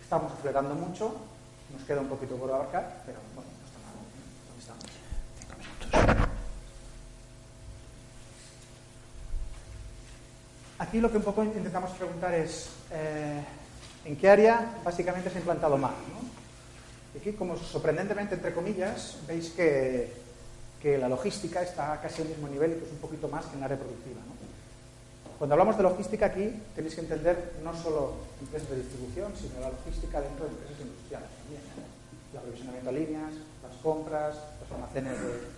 [0.00, 1.12] estamos acelerando mucho,
[1.76, 4.00] nos queda un poquito por abarcar, pero bueno, no está mal.
[4.48, 4.88] ¿Dónde estamos?
[10.78, 13.42] Aquí lo que un poco intentamos preguntar es eh,
[14.04, 15.90] en qué área básicamente se ha implantado más.
[15.90, 17.18] ¿no?
[17.20, 20.12] Aquí, como sorprendentemente, entre comillas, veis que,
[20.80, 23.66] que, la logística está casi al mismo nivel es un poquito más que en la
[23.66, 24.20] área productiva.
[24.24, 24.38] ¿no?
[25.36, 29.70] Cuando hablamos de logística aquí, tenéis que entender no solo empresas de distribución, sino la
[29.70, 31.62] logística dentro de empresas industriales también.
[31.62, 32.32] ¿eh?
[32.32, 33.32] El aprovisionamiento a líneas,
[33.62, 35.57] las compras, los almacenes de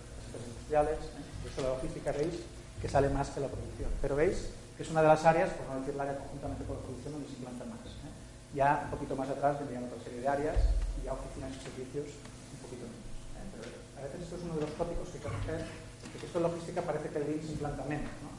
[0.71, 0.99] industriales.
[1.43, 2.35] Por eso la logística veis
[2.79, 3.91] que sale más que la producción.
[4.01, 6.79] Pero veis que es una de las áreas, por no decir la área conjuntamente con
[6.79, 7.83] la producción, donde se implanta más.
[7.83, 8.11] ¿eh?
[8.55, 10.57] Ya un poquito más atrás vendrían otra serie de áreas
[11.01, 13.03] y ya oficinas y servicios un poquito menos.
[13.35, 13.45] ¿eh?
[13.51, 16.79] Pero a veces esto es uno de los tópicos que conocer, que esto en logística
[16.81, 18.31] parece que el Lean se implanta menos, ¿no?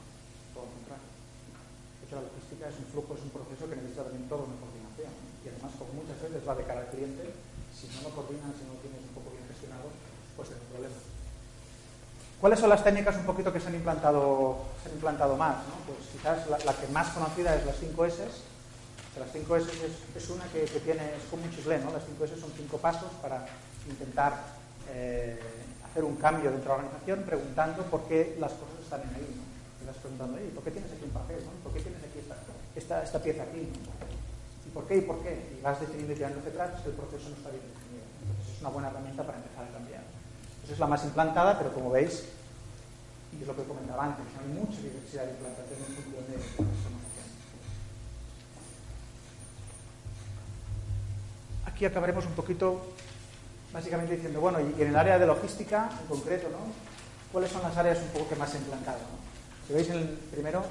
[0.53, 1.09] Todo lo contrario.
[1.09, 4.57] De hecho, la logística es un flujo, es un proceso que necesita también toda una
[4.61, 5.13] coordinación.
[5.41, 7.33] Y además, como muchas veces va de cara al cliente,
[7.73, 9.89] si no lo coordinas, si no lo tienes un poco bien gestionado,
[10.37, 11.12] pues es un problema.
[12.43, 14.67] ¿Cuáles son las técnicas un poquito que se han implantado,
[15.39, 15.63] más?
[15.87, 18.19] Pues quizás la, que más conocida es las 5 S.
[19.17, 19.71] Las 5 S
[20.17, 21.93] es, una que, tiene, es como un chicle, ¿no?
[21.93, 23.47] Las 5 S son cinco pasos para
[23.89, 24.43] intentar
[24.91, 25.39] eh,
[25.87, 29.39] hacer un cambio dentro de la organización preguntando por qué las cosas están en ahí.
[29.39, 29.47] ¿no?
[29.79, 31.39] Te vas preguntando, ¿por qué tienes aquí un papel?
[31.63, 32.19] ¿Por qué tienes aquí
[32.75, 33.71] esta, esta, pieza aquí?
[33.71, 34.97] ¿Y por qué?
[34.97, 35.55] ¿Y por qué?
[35.61, 38.03] Y vas definiendo y tirando hacia atrás, el proceso no está bien definido.
[38.03, 40.12] Entonces es una buena herramienta para empezar a cambiar.
[40.73, 42.25] Es la más implantada, pero como veis,
[43.33, 46.73] y es lo que comentaba antes, hay mucha diversidad de implantación en función de.
[51.67, 52.87] Aquí acabaremos un poquito,
[53.73, 56.73] básicamente diciendo, bueno, y en el área de logística en concreto, ¿no?
[57.33, 58.99] ¿Cuáles son las áreas un poco que más he implantado?
[58.99, 59.67] ¿no?
[59.67, 60.65] Si veis en el primero,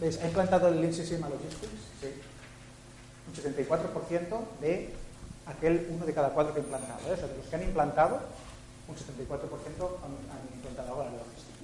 [0.00, 0.18] ¿veis?
[0.20, 1.82] ¿Ha implantado el Lean Sigma Logistics?
[2.00, 2.08] Sí.
[3.28, 4.94] Un 74% de
[5.46, 7.00] aquel uno de cada cuatro que he implantado.
[7.08, 7.12] ¿eh?
[7.12, 8.20] O sea, de los que han implantado,
[8.88, 9.28] un 74%
[10.02, 11.60] han, han implantado ahora la logística.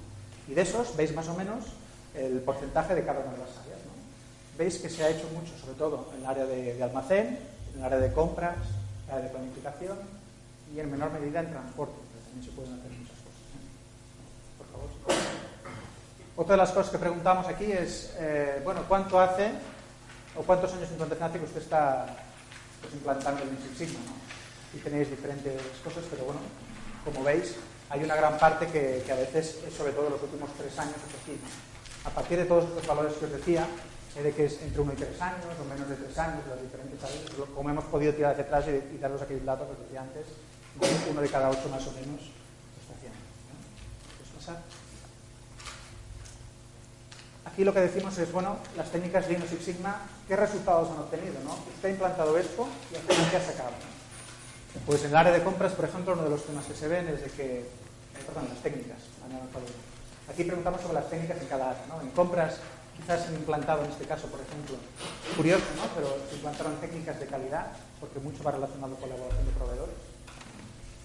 [0.49, 1.65] Y de esos veis más o menos
[2.15, 3.81] el porcentaje de cada una de las áreas.
[3.85, 3.93] ¿no?
[4.57, 7.39] Veis que se ha hecho mucho, sobre todo en el área de, de, almacén,
[7.73, 8.57] en el área de compras,
[9.05, 9.99] en el área de planificación
[10.75, 13.45] y en menor medida en transporte, pero también se pueden hacer muchas cosas.
[13.57, 13.65] ¿eh?
[14.59, 14.91] Por favor.
[16.37, 19.51] Otra de las cosas que preguntamos aquí es, eh, bueno, ¿cuánto hace
[20.37, 22.07] o cuántos años en hace que usted está
[22.81, 24.05] pues, implantando el Six Sigma?
[24.05, 24.79] ¿no?
[24.79, 26.41] Y tenéis diferentes cosas, pero bueno,
[27.05, 27.55] como veis,
[27.91, 31.23] hay una gran parte que, a veces, sobre todo en los últimos tres años, es
[31.23, 31.39] así.
[32.05, 33.67] A partir de todos estos valores que os decía,
[34.15, 37.01] de que es entre uno y tres años o menos de tres años, las diferentes
[37.55, 40.27] como hemos podido tirar hacia atrás y, y daros aquellos datos que os decía antes,
[41.11, 42.21] uno de cada ocho más o menos
[42.81, 43.19] está haciendo.
[43.19, 44.39] ¿no?
[44.39, 44.63] pasar?
[47.45, 51.35] Aquí lo que decimos es, bueno, las técnicas o Six Sigma, ¿qué resultados han obtenido?
[51.45, 51.55] ¿no?
[51.55, 53.94] Usted ha implantado esto y al final, ¿qué ha sacado?
[54.87, 57.07] Pues en el área de compras, por ejemplo, uno de los temas que se ven
[57.09, 58.99] es de que, eh, perdón, las técnicas.
[60.29, 61.87] Aquí preguntamos sobre las técnicas en cada área.
[61.87, 62.01] ¿no?
[62.01, 62.59] En compras
[62.97, 64.77] quizás han implantado en este caso, por ejemplo,
[65.37, 65.87] curioso, ¿no?
[65.95, 69.95] pero se implantaron técnicas de calidad, porque mucho va relacionado con la evaluación de proveedores.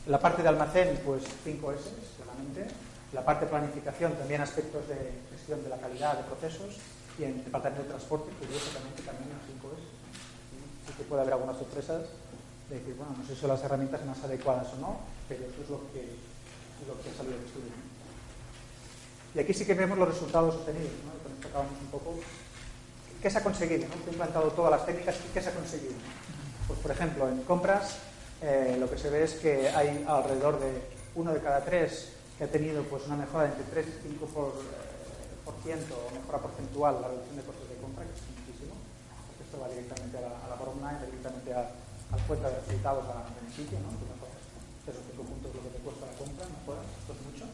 [0.07, 2.67] La parte de almacén, pues 5 S, solamente.
[3.13, 4.97] La parte de planificación, también aspectos de
[5.31, 6.77] gestión de la calidad de procesos.
[7.17, 9.83] Y en el departamento de transporte, curiosamente, también las 5 S.
[10.87, 12.01] Sí que puede haber algunas sorpresas
[12.69, 15.61] de decir, bueno, no sé si son las herramientas más adecuadas o no, pero eso
[15.63, 16.05] es lo que,
[16.85, 17.73] lo que ha salido del estudio.
[19.33, 21.17] Y aquí sí que vemos los resultados obtenidos, ¿no?
[21.23, 22.15] con esto acabamos un poco.
[23.21, 23.87] ¿Qué se ha conseguido?
[23.87, 23.95] ¿no?
[23.95, 25.93] Se han implantado todas las técnicas y ¿qué se ha conseguido?
[26.67, 27.97] Pues, por ejemplo, en compras
[28.41, 30.81] eh, lo que se ve es que hay alrededor de
[31.15, 34.25] uno de cada tres que ha tenido pues, una mejora de entre 3 y 5
[34.27, 38.23] por, eh, por ciento, o mejora porcentual la reducción de costes de compra, que es
[38.31, 38.79] muchísimo,
[39.27, 43.29] porque esto va directamente a la, a la directamente a, al cuenta de resultados a
[43.37, 43.93] beneficio, ¿no?
[43.93, 44.41] Tú mejoras
[44.89, 47.45] 0,5 puntos lo que te cuesta la compra, mejoras, esto es mucho.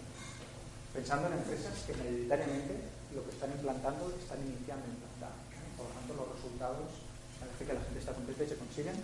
[0.95, 2.74] Pensando en empresas que mayoritariamente
[3.12, 5.34] lo que están implantando están iniciando a implantar.
[5.76, 6.88] Por lo tanto, los resultados
[7.36, 8.95] parece que la gente está contenta y se consiguen.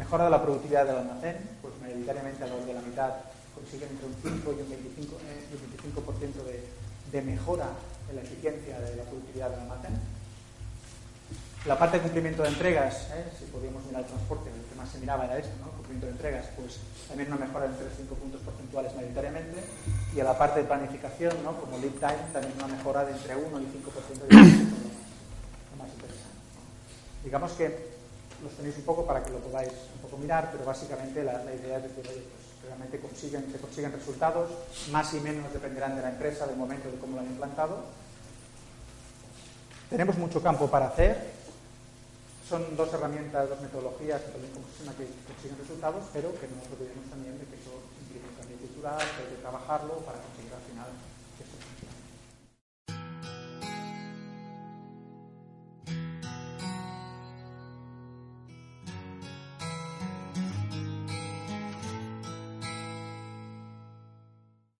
[0.00, 4.08] Mejora de la productividad del almacén, pues mayoritariamente a lo de la mitad consiguen entre
[4.08, 6.56] un 5 y un 25%, eh, un 25 de,
[7.12, 7.68] de mejora
[8.08, 9.94] en la eficiencia de la productividad del almacén.
[11.66, 13.24] La parte de cumplimiento de entregas, ¿eh?
[13.38, 16.44] si podíamos mirar el transporte, el que más se miraba era esto, cumplimiento de entregas,
[16.56, 16.76] pues
[17.08, 19.64] también una mejora de 3-5 puntos porcentuales mayoritariamente.
[20.14, 21.56] Y a la parte de planificación, ¿no?
[21.56, 24.40] como lead time, también una mejora de entre 1 y 5% de lo
[25.80, 26.36] más interesante.
[27.24, 27.94] Digamos que
[28.42, 31.78] los tenéis un poco para que lo podáis un poco mirar, pero básicamente la, idea
[31.78, 32.18] es decir, pues
[32.68, 34.50] realmente consiguen, se consiguen resultados,
[34.92, 37.84] más y menos dependerán de la empresa, del momento de cómo lo han implantado.
[39.88, 41.33] Tenemos mucho campo para hacer,
[42.48, 46.68] son dos herramientas, dos metodologías también como sistema que consiguen resultados, pero que no nos
[46.76, 47.72] olvidemos también de que eso
[48.04, 50.33] implica un cambio cultural, que hay que trabajarlo para conseguir